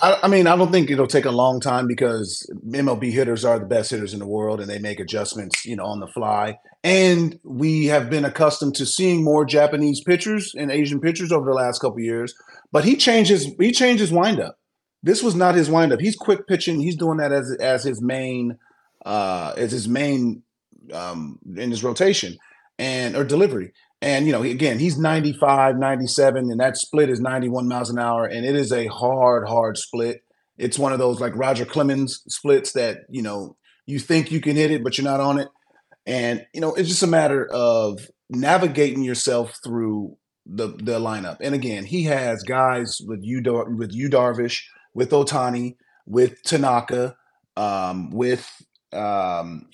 [0.00, 3.58] I, I, mean, I don't think it'll take a long time because MLB hitters are
[3.58, 6.58] the best hitters in the world, and they make adjustments, you know, on the fly.
[6.84, 11.56] And we have been accustomed to seeing more Japanese pitchers and Asian pitchers over the
[11.56, 12.34] last couple years.
[12.70, 13.46] But he changes.
[13.58, 14.58] He changes windup.
[15.02, 16.00] This was not his windup.
[16.00, 16.80] He's quick pitching.
[16.80, 18.58] He's doing that as as his main
[19.04, 20.42] uh, as his main
[20.92, 22.36] um, in his rotation
[22.78, 23.72] and or delivery.
[24.00, 28.26] And you know, again, he's 95, 97, and that split is 91 miles an hour,
[28.26, 30.22] and it is a hard, hard split.
[30.56, 34.56] It's one of those like Roger Clemens splits that you know you think you can
[34.56, 35.48] hit it, but you're not on it.
[36.06, 41.38] And you know, it's just a matter of navigating yourself through the the lineup.
[41.40, 43.42] And again, he has guys with you
[43.76, 44.62] with you Darvish,
[44.94, 45.76] with Ohtani,
[46.06, 47.16] with Tanaka,
[47.56, 48.48] um, with
[48.92, 49.68] um,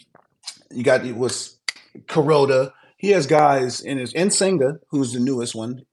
[0.70, 1.58] you got it was
[2.06, 2.72] Kuroda
[3.04, 5.84] he has guys in his in Senga, who's the newest one.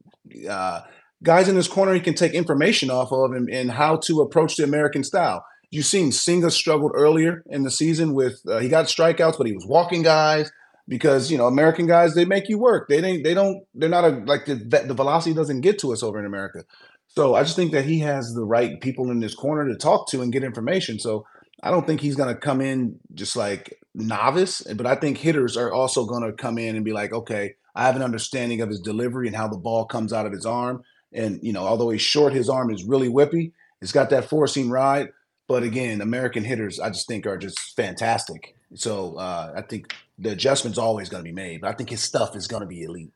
[0.50, 0.82] Uh,
[1.22, 4.56] guys in his corner he can take information off of and, and how to approach
[4.56, 5.46] the American style.
[5.72, 9.54] You've seen Senga struggled earlier in the season with uh, he got strikeouts, but he
[9.54, 10.52] was walking guys
[10.88, 12.88] because you know American guys they make you work.
[12.88, 16.04] They don't they don't they're not a like the the velocity doesn't get to us
[16.04, 16.64] over in America.
[17.08, 20.10] So I just think that he has the right people in his corner to talk
[20.12, 20.98] to and get information.
[20.98, 21.26] So
[21.62, 25.58] I don't think he's going to come in just like novice, but I think hitters
[25.58, 28.70] are also going to come in and be like, okay, I have an understanding of
[28.70, 30.84] his delivery and how the ball comes out of his arm.
[31.14, 33.52] And, you know, although he's short, his arm is really whippy.
[33.82, 35.10] It's got that four seam ride.
[35.48, 38.56] But again, American hitters, I just think are just fantastic.
[38.76, 42.02] So uh, I think the adjustment's always going to be made, but I think his
[42.02, 43.12] stuff is going to be elite.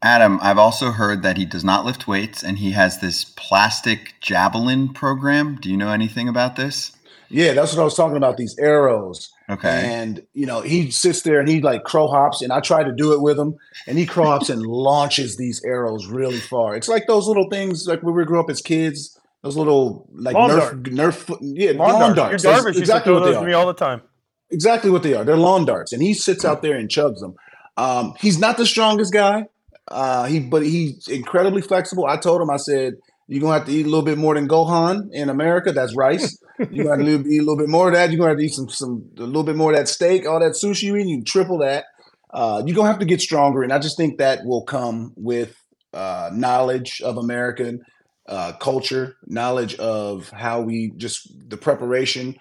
[0.00, 4.14] Adam, I've also heard that he does not lift weights and he has this plastic
[4.20, 5.56] javelin program.
[5.56, 6.92] Do you know anything about this?
[7.30, 8.36] Yeah, that's what I was talking about.
[8.36, 9.30] These arrows.
[9.50, 9.82] Okay.
[9.84, 12.92] And you know, he sits there and he like crow hops, and I try to
[12.92, 13.56] do it with him,
[13.86, 16.76] and he crow hops and launches these arrows really far.
[16.76, 19.14] It's like those little things like when we grew up as kids.
[19.42, 20.82] Those little like lawn Nerf, dart.
[20.82, 22.42] Nerf, yeah, lawn, lawn darts.
[22.42, 22.64] darts.
[22.64, 23.44] Your exactly what they are.
[23.44, 24.02] me all the time.
[24.50, 25.24] Exactly what they are.
[25.24, 27.36] They're lawn darts, and he sits out there and chugs them.
[27.76, 29.46] Um, he's not the strongest guy.
[29.86, 32.06] Uh, he, but he's incredibly flexible.
[32.06, 32.96] I told him, I said,
[33.28, 35.70] you're gonna have to eat a little bit more than Gohan in America.
[35.70, 36.36] That's rice.
[36.70, 38.10] You're gonna have to eat a little bit more of that.
[38.10, 40.40] You're gonna have to eat some some a little bit more of that steak, all
[40.40, 41.06] that sushi you eat.
[41.06, 41.84] You triple that.
[42.30, 45.56] Uh, you're gonna have to get stronger, and I just think that will come with
[45.92, 47.82] uh, knowledge of American
[48.28, 52.36] uh, culture, knowledge of how we just the preparation.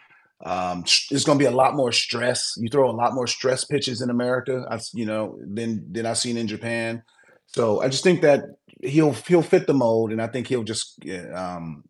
[0.45, 2.53] Um, there's going to be a lot more stress.
[2.57, 6.17] You throw a lot more stress pitches in America, I, you know, than than I've
[6.17, 7.03] seen in Japan.
[7.47, 8.43] So I just think that
[8.81, 10.99] he'll he'll fit the mold, and I think he'll just
[11.33, 11.83] um,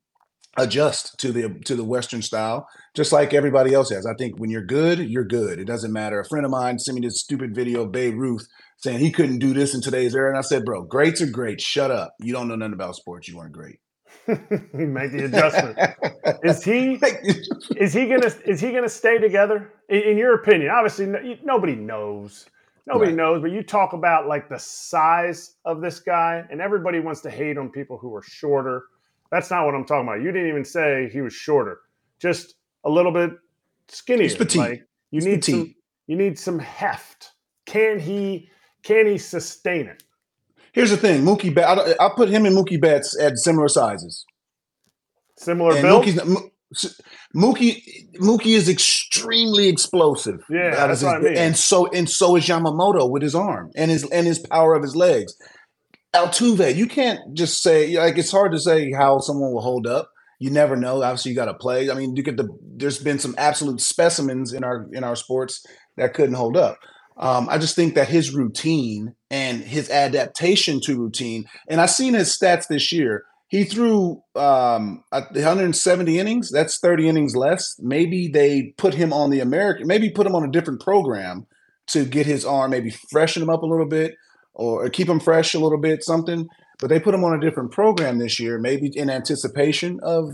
[0.57, 4.05] adjust to the to the Western style, just like everybody else has.
[4.05, 5.59] I think when you're good, you're good.
[5.59, 6.19] It doesn't matter.
[6.19, 9.39] A friend of mine sent me this stupid video of Babe Ruth saying he couldn't
[9.39, 11.61] do this in today's era, and I said, "Bro, greats are great.
[11.61, 12.13] Shut up.
[12.19, 13.27] You don't know nothing about sports.
[13.27, 13.79] You weren't great."
[14.27, 15.77] Make the adjustment.
[16.43, 16.93] is he
[17.77, 19.73] is he gonna is he gonna stay together?
[19.89, 22.45] In, in your opinion, obviously, nobody knows
[22.87, 23.17] Nobody right.
[23.17, 27.29] knows, but you talk about like the size of this guy, and everybody wants to
[27.29, 28.85] hate on people who are shorter.
[29.29, 30.21] That's not what I'm talking about.
[30.21, 31.81] You didn't even say he was shorter,
[32.17, 33.31] just a little bit
[33.89, 34.29] skinnier.
[34.55, 35.43] Like you need petite.
[35.43, 35.75] some,
[36.07, 37.33] you need some heft.
[37.65, 38.49] Can he?
[38.83, 40.03] Can he sustain it?
[40.71, 41.57] Here's the thing, Mookie.
[41.57, 44.25] I, I put him and Mookie Betts at similar sizes.
[45.35, 46.05] Similar build.
[47.35, 47.81] Mookie
[48.19, 50.39] Mookie is extremely explosive.
[50.49, 51.37] Yeah, That that's is what I mean.
[51.37, 54.81] and so and so is Yamamoto with his arm and his and his power of
[54.83, 55.33] his legs.
[56.15, 60.09] Altuve, you can't just say like it's hard to say how someone will hold up.
[60.39, 61.01] You never know.
[61.03, 61.89] Obviously, you got to play.
[61.89, 62.47] I mean, you get the.
[62.75, 65.63] There's been some absolute specimens in our in our sports
[65.97, 66.77] that couldn't hold up.
[67.17, 72.13] Um, I just think that his routine and his adaptation to routine, and I've seen
[72.13, 73.23] his stats this year.
[73.49, 76.51] He threw um, uh, 170 innings.
[76.51, 77.75] That's 30 innings less.
[77.79, 79.87] Maybe they put him on the American.
[79.87, 81.47] Maybe put him on a different program
[81.87, 84.15] to get his arm, maybe freshen him up a little bit,
[84.53, 86.45] or keep him fresh a little bit, something.
[86.79, 90.29] But they put him on a different program this year, maybe in anticipation of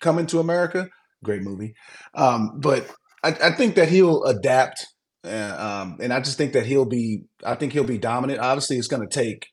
[0.00, 0.88] coming to America.
[1.22, 1.74] Great movie.
[2.14, 2.90] Um, but
[3.22, 4.86] I, I think that he'll adapt,
[5.24, 7.24] uh, um, and I just think that he'll be.
[7.44, 8.40] I think he'll be dominant.
[8.40, 9.46] Obviously, it's going to take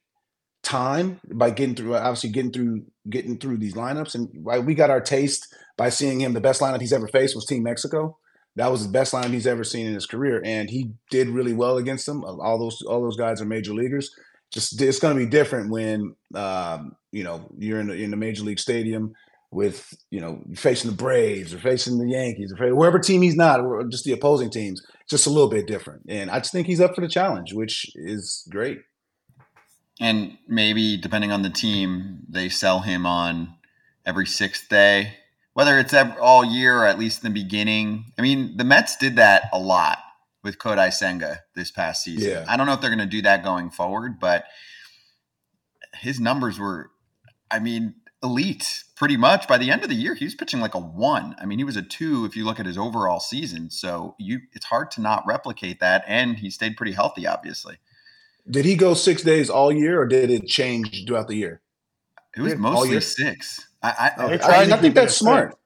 [0.64, 1.95] time by getting through.
[1.95, 6.20] Obviously, getting through getting through these lineups, and like, we got our taste by seeing
[6.20, 6.34] him.
[6.34, 8.18] The best lineup he's ever faced was Team Mexico.
[8.55, 11.53] That was the best lineup he's ever seen in his career, and he did really
[11.53, 12.24] well against them.
[12.24, 14.14] All those all those guys are major leaguers.
[14.51, 18.18] Just it's going to be different when um, you know you're in the, in the
[18.18, 19.14] major league stadium
[19.51, 23.62] with you know facing the Braves or facing the Yankees or wherever team he's not,
[23.62, 24.82] or just the opposing teams.
[25.09, 27.91] Just a little bit different, and I just think he's up for the challenge, which
[27.95, 28.82] is great.
[30.02, 33.54] And maybe depending on the team, they sell him on
[34.04, 35.14] every sixth day,
[35.54, 38.06] whether it's ev all year or at least in the beginning.
[38.18, 39.99] I mean, the Mets did that a lot
[40.43, 42.32] with Kodai Senga this past season.
[42.32, 42.45] Yeah.
[42.47, 44.45] I don't know if they're going to do that going forward, but
[45.93, 46.89] his numbers were,
[47.52, 47.93] I mean,
[48.24, 49.47] elite pretty much.
[49.47, 51.36] By the end of the year, he was pitching like a one.
[51.39, 53.70] I mean, he was a two if you look at his overall season.
[53.70, 56.04] So you, it's hard to not replicate that.
[56.08, 57.78] And he stayed pretty healthy, obviously.
[58.50, 61.62] Did he go six days all year, or did it change throughout the year?
[62.36, 63.02] It was Yeah, all mostly year?
[63.02, 63.68] six.
[63.84, 64.38] I, I, Okay.
[64.38, 65.58] tried I, I think that's at smart.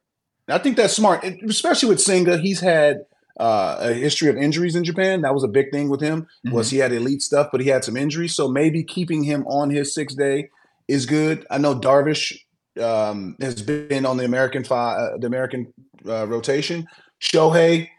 [0.47, 2.37] I think that's smart, and especially with Senga.
[2.37, 2.97] He's had
[3.39, 5.21] uh, a history of injuries in Japan.
[5.21, 6.27] That was a big thing with him.
[6.51, 8.35] Was he had elite stuff, but he had some injuries.
[8.35, 10.49] So maybe keeping him on his six day
[10.87, 11.45] is good.
[11.49, 12.37] I know Darvish
[12.79, 15.73] um, has been on the American fi- uh, the American
[16.07, 16.87] uh, rotation.
[17.21, 17.89] Shohei,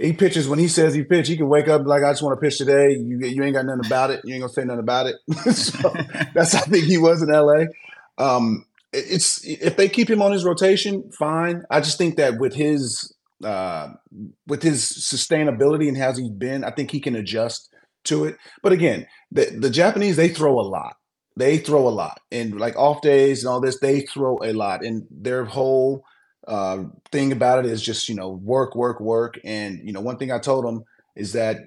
[0.00, 1.28] he pitches when he says he pitch.
[1.28, 2.92] He can wake up like I just want to pitch today.
[2.92, 4.20] You you ain't got nothing about it.
[4.24, 5.16] You ain't gonna say nothing about it.
[5.54, 5.90] so
[6.34, 7.64] that's I think he was in LA.
[8.18, 11.64] Um, it's if they keep him on his rotation, fine.
[11.70, 13.90] I just think that with his uh,
[14.46, 17.72] with his sustainability and how he's been, I think he can adjust
[18.04, 18.36] to it.
[18.62, 20.96] But again, the the Japanese they throw a lot.
[21.36, 24.84] They throw a lot, and like off days and all this, they throw a lot,
[24.84, 26.04] and their whole
[26.48, 29.38] uh, thing about it is just you know work, work, work.
[29.44, 30.82] And you know one thing I told him
[31.14, 31.58] is that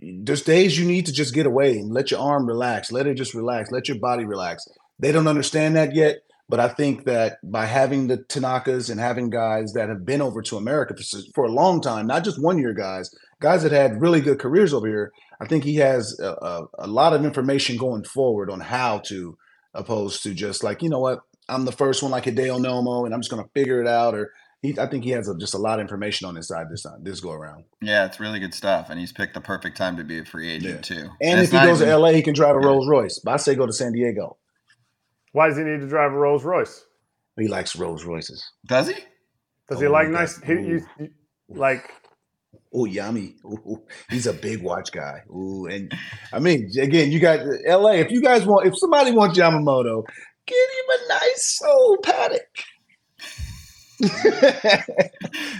[0.00, 3.14] there's days you need to just get away and let your arm relax, let it
[3.14, 4.66] just relax, let your body relax.
[4.98, 6.18] They don't understand that yet,
[6.48, 10.42] but I think that by having the Tanakas and having guys that have been over
[10.42, 13.10] to America for, for a long time, not just one year guys,
[13.40, 16.86] guys that had really good careers over here, I think he has a, a, a
[16.86, 19.36] lot of information going forward on how to,
[19.74, 21.20] opposed to just like, you know what,
[21.50, 23.86] I'm the first one like a Hideo Nomo and I'm just going to figure it
[23.88, 24.14] out.
[24.14, 24.30] Or
[24.62, 26.82] he, I think he has a, just a lot of information on his side this
[26.82, 27.64] time, this go around.
[27.82, 30.50] Yeah, it's really good stuff, and he's picked the perfect time to be a free
[30.50, 30.96] agent Yeah.
[30.96, 31.08] too.
[31.22, 32.66] And it's if he not goes to LA, he can drive a Yeah.
[32.66, 33.18] Rolls Royce.
[33.24, 34.36] But I say go to San Diego.
[35.32, 36.84] Why does he need to drive a Rolls Royce?
[37.38, 38.42] He likes Rolls Royces.
[38.66, 38.94] does he?
[39.68, 40.38] Does he Oh like nice?
[40.42, 41.10] He, you, you-
[41.48, 41.90] like
[42.74, 43.34] Oh, yummy.
[43.44, 45.22] Ooh, he's a big watch guy.
[45.30, 45.92] Ooh, and
[46.32, 47.92] I mean, again, you got LA.
[47.92, 50.04] If you guys want, if somebody wants Yamamoto,
[50.50, 52.38] give him a nice old Patek.
[54.00, 54.88] That's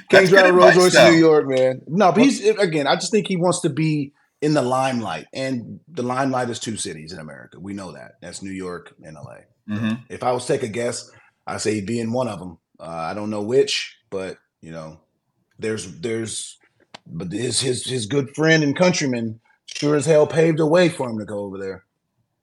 [0.08, 1.06] Can't drive Rolls Royce though.
[1.06, 1.82] in New York, man.
[1.86, 2.86] No, but he's again.
[2.86, 6.76] I just think he wants to be in the limelight, and the limelight is two
[6.76, 7.58] cities in America.
[7.60, 8.12] We know that.
[8.22, 9.40] That's New York and LA.
[9.68, 11.10] hmm If I was to take a guess,
[11.46, 12.58] I say he'd be in one of them.
[12.78, 15.00] Uh, I don't know which, but you know,
[15.58, 16.58] there's there's,
[17.06, 21.10] but his his his good friend and countryman sure as hell paved the way for
[21.10, 21.84] him to go over there.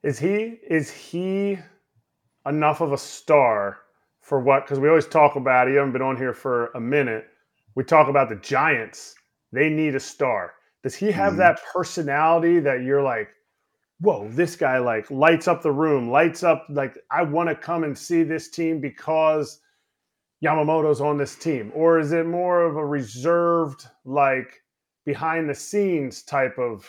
[0.03, 1.57] is he is he
[2.47, 3.79] enough of a star
[4.21, 4.65] for what?
[4.65, 5.67] Because we always talk about.
[5.67, 7.25] You haven't been on here for a minute.
[7.75, 9.15] We talk about the Giants.
[9.51, 10.53] They need a star.
[10.83, 11.37] Does he have Mhm.
[11.37, 13.29] that personality that you're like,
[13.99, 17.83] whoa, this guy like lights up the room, lights up like I want to come
[17.83, 19.59] and see this team because
[20.43, 21.71] Yamamoto's on this team?
[21.73, 24.61] Or is it more of a reserved, like
[25.05, 26.87] behind the scenes type of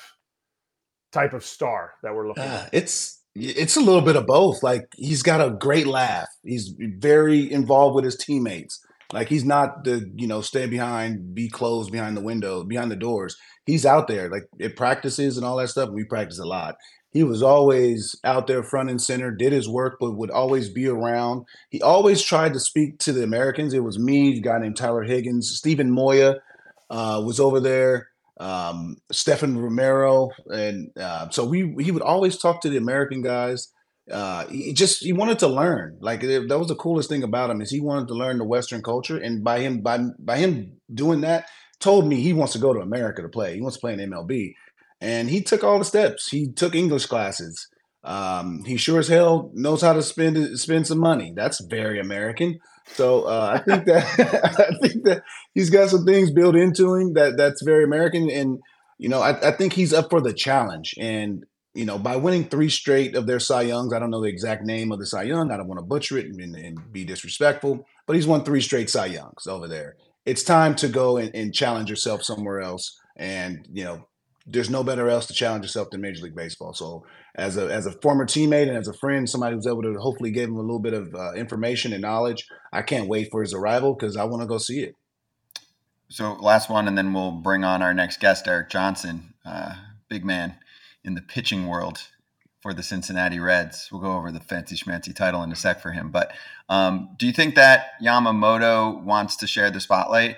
[1.12, 2.74] type of star that we're looking Ah, at?
[2.74, 4.62] it's it's a little bit of both.
[4.62, 6.28] Like he's got a great laugh.
[6.44, 8.80] He's very involved with his teammates.
[9.12, 12.96] Like he's not the you know stay behind, be closed behind the window, behind the
[12.96, 13.36] doors.
[13.64, 15.90] He's out there like at practices and all that stuff.
[15.90, 16.76] We practice a lot,
[17.10, 20.86] He was always out there front and center, did his work, but would always be
[20.88, 21.44] around.
[21.70, 23.72] He always tried to speak to the Americans.
[23.72, 26.36] It was me, a guy named Tyler Higgins, Steven Moya
[26.90, 28.07] uh, was over there,
[28.38, 33.68] um, Stefan Romero, and uh, so we he would always talk to the American guys.
[34.10, 35.98] Uh, he just he wanted to learn.
[36.00, 38.82] Like that was the coolest thing about him is he wanted to learn the Western
[38.82, 41.46] culture, and by him by by him doing that,
[41.80, 43.54] told me he wants to go to America to play.
[43.54, 44.54] He wants to play in MLB
[45.00, 46.28] and he took all the steps.
[46.28, 47.68] He took English classes.
[48.04, 51.32] Um, he sure as hell knows how to spend spend some money.
[51.34, 52.58] That's very American.
[52.94, 54.04] So uh, I think that
[54.72, 55.22] I think that
[55.54, 58.30] he's got some things built into him that that's very American.
[58.30, 58.60] And
[58.98, 60.94] you know, I, I think he's up for the challenge.
[60.98, 64.28] And you know, by winning three straight of their Cy Youngs, I don't know the
[64.28, 65.50] exact name of the Cy Young.
[65.50, 68.90] I don't want to butcher it and, and be disrespectful, but he's won three straight
[68.90, 69.96] Cy Youngs over there.
[70.26, 74.06] It's time to go and, and challenge yourself somewhere else and you know
[74.50, 76.72] there's no better else to challenge yourself than Major League Baseball.
[76.72, 77.04] So,
[77.38, 80.30] as a as a former teammate and as a friend, somebody who's able to hopefully
[80.30, 83.54] give him a little bit of uh, information and knowledge, I can't wait for his
[83.54, 84.94] arrival because I want to go see it.
[86.10, 89.74] So, last one, and then we'll bring on our next guest, Eric Johnson, uh,
[90.08, 90.56] big man
[91.04, 92.08] in the pitching world
[92.60, 93.88] for the Cincinnati Reds.
[93.92, 96.10] We'll go over the fancy schmancy title in a sec for him.
[96.10, 96.32] But
[96.68, 100.36] um, do you think that Yamamoto wants to share the spotlight?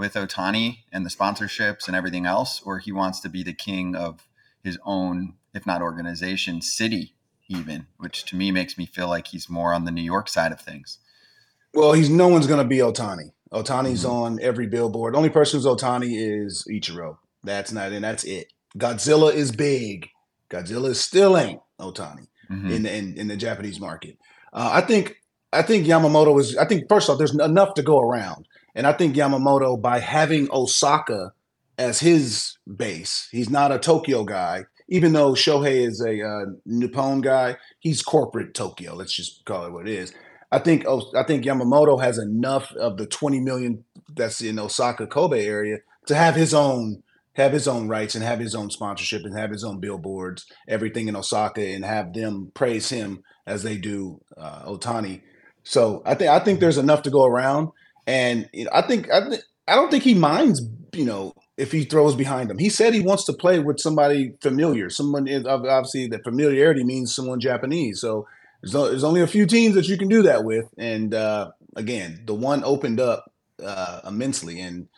[0.00, 3.94] with Ohtani and the sponsorships and everything else, or he wants to be the king
[3.94, 4.26] of
[4.64, 7.14] his own, if not organization, city,
[7.48, 10.52] even, which to me makes me feel like he's more on the New York side
[10.52, 10.98] of things.
[11.74, 13.32] Well, he's no one's going to be Ohtani.
[13.52, 14.10] Ohtani's mm-hmm.
[14.10, 15.14] on every billboard.
[15.14, 17.18] The only person who's Ohtani is Ichiro.
[17.42, 18.52] That's not, and that's it.
[18.78, 20.08] Godzilla is big.
[20.50, 22.70] Godzilla still ain't Ohtani mm-hmm.
[22.70, 24.18] in, the, in in the Japanese market.
[24.52, 25.16] Uh, I think
[25.52, 26.56] I think Yamamoto is.
[26.56, 28.46] I think first off, there's enough to go around.
[28.74, 31.32] And I think Yamamoto, by having Osaka
[31.76, 34.64] as his base, he's not a Tokyo guy.
[34.90, 38.94] Even though Shohei is a uh, Nippon guy, he's corporate Tokyo.
[38.94, 40.12] Let's just call it what it is.
[40.52, 40.84] I think
[41.16, 43.84] I think Yamamoto has enough of the 20 million
[44.14, 47.02] that's in Osaka Kobe area to have his own
[47.34, 51.08] have his own rights and have his own sponsorship and have his own billboards, everything
[51.08, 55.22] in Osaka, and have them praise him as they do uh, Ohtani.
[55.62, 57.68] So I think I think there's enough to go around.
[58.06, 60.62] And you know, I think I, th- I don't think he minds,
[60.92, 62.58] you know, if he throws behind him.
[62.58, 64.88] He said he wants to play with somebody familiar.
[64.88, 68.00] Someone obviously that familiarity means someone Japanese.
[68.00, 68.26] So
[68.62, 70.64] there's, no, there's only a few teams that you can do that with.
[70.78, 73.30] And uh, again, the one opened up
[73.62, 74.88] uh, immensely, and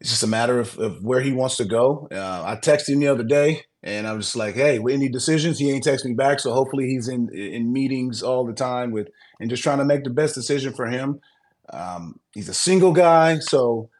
[0.00, 2.08] it's just a matter of, of where he wants to go.
[2.12, 5.58] Uh, I texted him the other day, and I was just like, "Hey, any decisions?"
[5.58, 9.08] He ain't texting me back, so hopefully he's in in meetings all the time with
[9.40, 11.20] and just trying to make the best decision for him.
[11.72, 13.90] Um, he's a single guy, so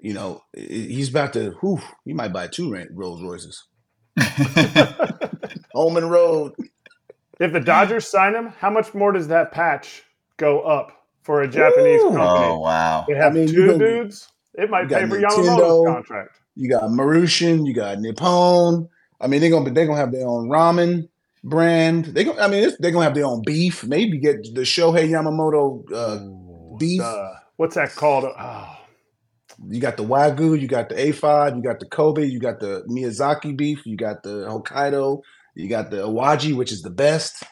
[0.00, 1.50] you know he's about to.
[1.60, 3.64] Whew, he might buy two Rolls Royces.
[5.72, 6.54] Home and road.
[7.40, 10.02] If the Dodgers sign him, how much more does that patch
[10.36, 12.10] go up for a Japanese Ooh.
[12.10, 12.46] company?
[12.46, 13.04] Oh wow!
[13.08, 14.28] They have I mean, two dudes.
[14.54, 16.40] It might pay for Yamamoto's contract.
[16.56, 17.66] You got Marushin.
[17.66, 18.88] You got Nippon.
[19.20, 21.08] I mean, they're gonna they're gonna have their own ramen
[21.44, 22.06] brand.
[22.06, 22.36] They go.
[22.38, 23.84] I mean, they're gonna have their own beef.
[23.84, 27.00] Maybe get the Shohei Yamamoto uh, beef.
[27.00, 28.24] Uh, what's that called?
[28.24, 28.77] Oh.
[29.66, 32.84] You got the Wagyu, you got the A5, you got the Kobe, you got the
[32.88, 35.22] Miyazaki beef, you got the Hokkaido,
[35.54, 37.42] you got the Awaji, which is the best.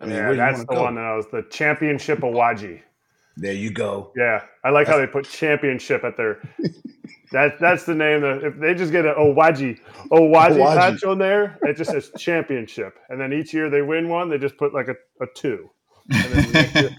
[0.00, 0.82] I mean, yeah, that's the go?
[0.82, 2.82] one that I was the championship Awaji.
[3.38, 4.12] There you go.
[4.16, 4.96] Yeah, I like that's...
[4.96, 6.40] how they put championship at their.
[7.32, 8.20] that that's the name.
[8.20, 9.78] That if they just get an Awaji
[10.10, 14.28] Awaji, patch on there, it just says championship, and then each year they win one,
[14.28, 15.70] they just put like a, a two.
[16.08, 16.96] The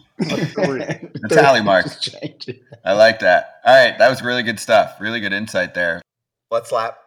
[1.30, 1.86] tally mark.
[2.84, 3.62] I like that.
[3.66, 5.00] All right, that was really good stuff.
[5.00, 6.02] Really good insight there.
[6.52, 6.98] Let's lap.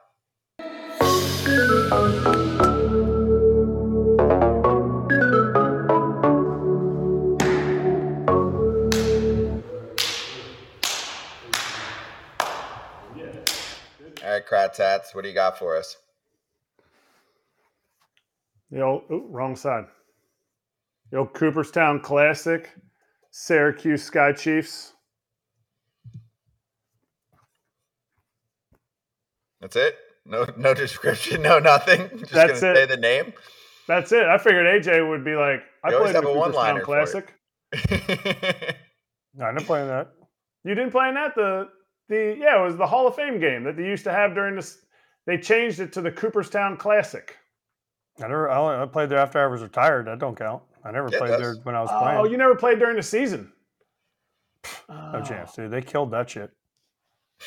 [14.22, 15.96] All right, Kratz hats, what do you got for us?
[18.70, 19.86] The old ooh, wrong side.
[21.10, 22.70] The old Cooperstown Classic,
[23.30, 24.92] Syracuse Sky Chiefs.
[29.60, 29.96] That's it.
[30.24, 31.42] No, no description.
[31.42, 32.08] No nothing.
[32.18, 32.76] Just That's gonna it.
[32.76, 33.32] say the name.
[33.88, 34.24] That's it.
[34.24, 37.34] I figured AJ would be like, I you played the Cooperstown Classic.
[39.34, 40.12] no, I didn't play in that.
[40.64, 41.34] You didn't play in that.
[41.34, 41.68] The
[42.08, 44.56] the yeah, it was the Hall of Fame game that they used to have during
[44.56, 44.78] this.
[45.26, 47.36] They changed it to the Cooperstown Classic.
[48.18, 48.50] I never.
[48.50, 50.06] I, played there after I was retired.
[50.06, 50.62] That don't count.
[50.84, 52.18] I never played there when I was playing.
[52.18, 53.52] Oh, you never played during the season?
[54.88, 55.22] No oh.
[55.22, 55.70] chance, dude.
[55.70, 56.50] They killed that shit.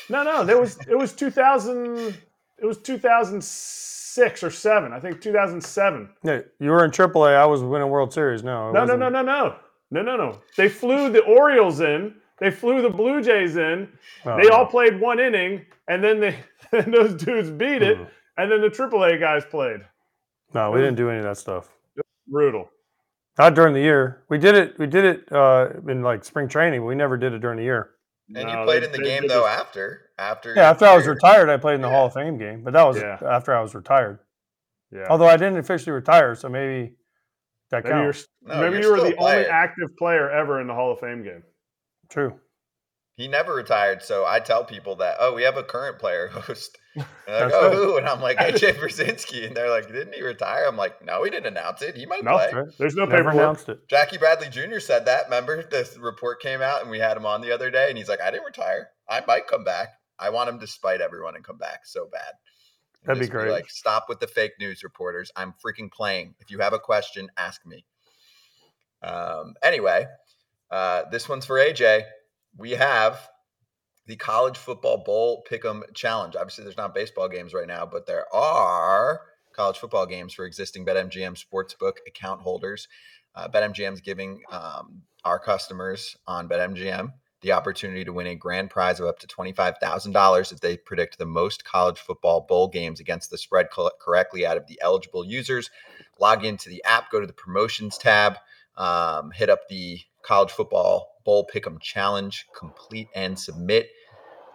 [0.08, 0.44] No, no.
[0.44, 2.16] There was it was 2000.
[2.58, 4.92] it was 2006 or seven.
[4.92, 6.08] I think 2007.
[6.22, 7.36] Yeah, you were in AAA.
[7.36, 8.42] I was winning World Series.
[8.42, 9.56] No, No, no, wasn't- no, no, no,
[9.90, 10.40] no, no, no.
[10.56, 12.14] They flew the Orioles in.
[12.38, 13.88] They flew the Blue Jays in.
[14.24, 14.56] Oh, they no.
[14.56, 16.36] all played one inning, and then they
[16.72, 17.98] and those dudes beat it.
[17.98, 18.08] Mhm.
[18.36, 19.80] And then the AAA guys played.
[20.52, 21.68] No, we didn't do any of that stuff.
[22.26, 22.68] Brutal.
[23.38, 24.22] Not during the year.
[24.28, 24.78] We did it.
[24.78, 26.80] We did it uh, in like spring training.
[26.80, 27.90] but We never did it during the year.
[28.34, 30.64] And you played they- in the they game did though this- after after Yeah, your
[30.70, 31.94] after I was retired, I played in the Yeah.
[31.94, 33.18] Hall of Fame game, but that was Yeah.
[33.28, 34.20] after I was retired.
[34.92, 35.06] Yeah.
[35.10, 36.94] Although I didn't officially retire, so maybe
[37.70, 38.28] that maybe you're, counts.
[38.42, 39.36] No, maybe you're you were the player.
[39.38, 41.42] only active player ever in the Hall of Fame game.
[42.10, 42.38] True.
[43.16, 46.78] He never retired, so I tell people that, oh, we have a current player host.
[46.96, 47.74] And they're like, oh, right.
[47.74, 47.96] who?
[47.96, 49.46] And I'm like, AJ Pierzynski.
[49.46, 50.64] And they're like, didn't he retire?
[50.68, 51.96] I'm like, no, he didn't announce it.
[51.96, 52.44] He might No, play.
[52.44, 52.78] That's right.
[52.78, 53.88] There's no paper announced it.
[53.88, 54.78] Jackie Bradley Jr.
[54.78, 55.24] said that.
[55.24, 58.08] Remember, this report came out and we had him on the other day, and he's
[58.08, 58.90] like, I didn't retire.
[59.08, 59.88] I might come back.
[60.18, 62.32] I want him to spite everyone and come back so bad.
[63.02, 63.50] And That'd be just great.
[63.50, 65.32] like, stop with the fake news reporters.
[65.34, 66.34] I'm freaking playing.
[66.38, 67.84] If you have a question, ask me.
[69.02, 70.06] Um, anyway,
[70.70, 72.04] uh, this one's for AJ.
[72.56, 73.28] We have
[74.06, 76.36] the College Football Bowl Pick'em Challenge.
[76.36, 80.84] Obviously, there's not baseball games right now, but there are college football games for existing
[80.84, 82.88] BetMGM sportsbook account holders.
[83.34, 88.70] Uh, BetMGM is giving um, our customers on BetMGM the opportunity to win a grand
[88.70, 93.30] prize of up to $25,000 if they predict the most college football bowl games against
[93.30, 95.70] the spread co- correctly out of the eligible users.
[96.18, 98.36] Log into the app, go to the promotions tab,
[98.78, 103.90] um, hit up the college football bowl pick'em challenge, complete and submit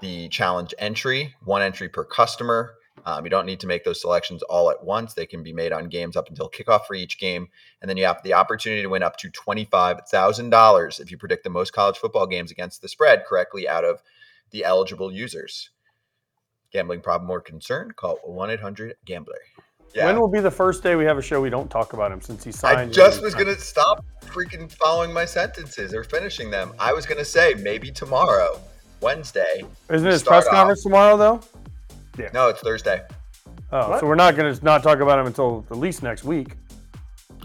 [0.01, 2.75] the challenge entry, one entry per customer.
[3.05, 5.13] Um, you don't need to make those selections all at once.
[5.13, 7.47] They can be made on games up until kickoff for each game.
[7.81, 11.49] And then you have the opportunity to win up to $25,000 if you predict the
[11.49, 14.01] most college football games against the spread correctly out of
[14.51, 15.69] the eligible users.
[16.71, 17.93] Gambling problem or concern?
[17.95, 19.39] Call 1 800 Gambler.
[19.93, 20.05] Yeah.
[20.05, 22.21] When will be the first day we have a show we don't talk about him
[22.21, 22.77] since he signed?
[22.79, 26.73] I just was gonna stop freaking following my sentences or finishing them.
[26.79, 28.59] I was gonna say maybe tomorrow,
[29.01, 29.63] Wednesday.
[29.89, 31.41] Isn't his press off- conference tomorrow though?
[32.17, 32.29] Yeah.
[32.33, 33.01] No, it's Thursday.
[33.71, 33.99] Oh, What?
[33.99, 36.55] so we're not going to not talk about him until at least next week.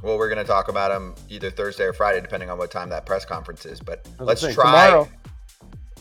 [0.03, 3.07] Well, we're gonna talk about him either Thursday or Friday, depending on what time that
[3.07, 3.81] press conference is.
[3.81, 5.09] But I let's try tomorrow.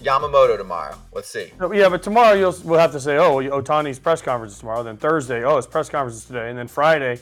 [0.03, 0.95] Yamamoto tomorrow.
[1.13, 1.51] Let's see.
[1.73, 4.83] Yeah, but tomorrow you'll we'll have to say, oh, Ohtani's press conference is tomorrow.
[4.83, 7.19] Then Thursday, oh, his press conference is today, and then Friday,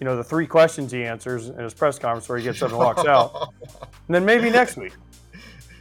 [0.00, 2.70] you know, the three questions he answers in his press conference where he gets up
[2.70, 3.52] and walks out,
[4.06, 4.92] and then maybe next week.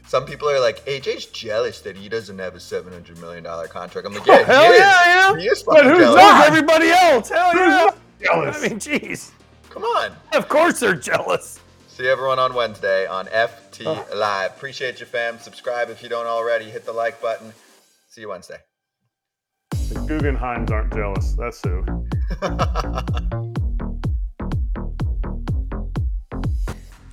[0.07, 3.67] Some people are like, AJ's jealous that he doesn't have a seven hundred million dollar
[3.67, 4.05] contract.
[4.07, 4.79] I'm like, yeah, Hell he is.
[4.79, 5.39] yeah, I am.
[5.39, 6.15] He is But who's jealous.
[6.15, 6.47] not?
[6.47, 7.29] Everybody else.
[7.29, 7.89] Hell yeah.
[8.21, 8.57] Jealous.
[8.63, 9.31] I mean, jeez.
[9.71, 10.15] Come on.
[10.33, 11.59] Of course they're jealous.
[12.03, 14.05] See everyone on Wednesday on FT oh.
[14.13, 14.51] Live.
[14.51, 15.39] Appreciate you, fam.
[15.39, 16.65] Subscribe if you don't already.
[16.65, 17.53] Hit the like button.
[18.09, 18.57] See you Wednesday.
[19.71, 21.31] The Guggenheims aren't jealous.
[21.35, 21.85] That's who.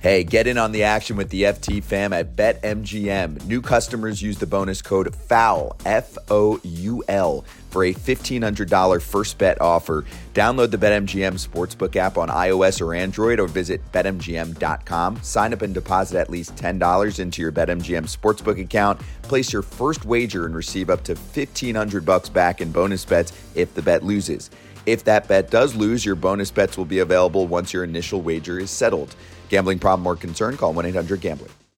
[0.01, 3.45] Hey, get in on the action with the FT fam at BetMGM.
[3.45, 9.37] New customers use the bonus code FOUL, F O U L, for a $1,500 first
[9.37, 10.03] bet offer.
[10.33, 15.21] Download the BetMGM Sportsbook app on iOS or Android or visit BetMGM.com.
[15.21, 18.99] Sign up and deposit at least $10 into your BetMGM Sportsbook account.
[19.21, 23.75] Place your first wager and receive up to 1500 bucks back in bonus bets if
[23.75, 24.49] the bet loses.
[24.87, 28.57] If that bet does lose, your bonus bets will be available once your initial wager
[28.57, 29.15] is settled.
[29.51, 30.55] Gambling problem or concern?
[30.55, 31.49] Call 1 800 Gambler.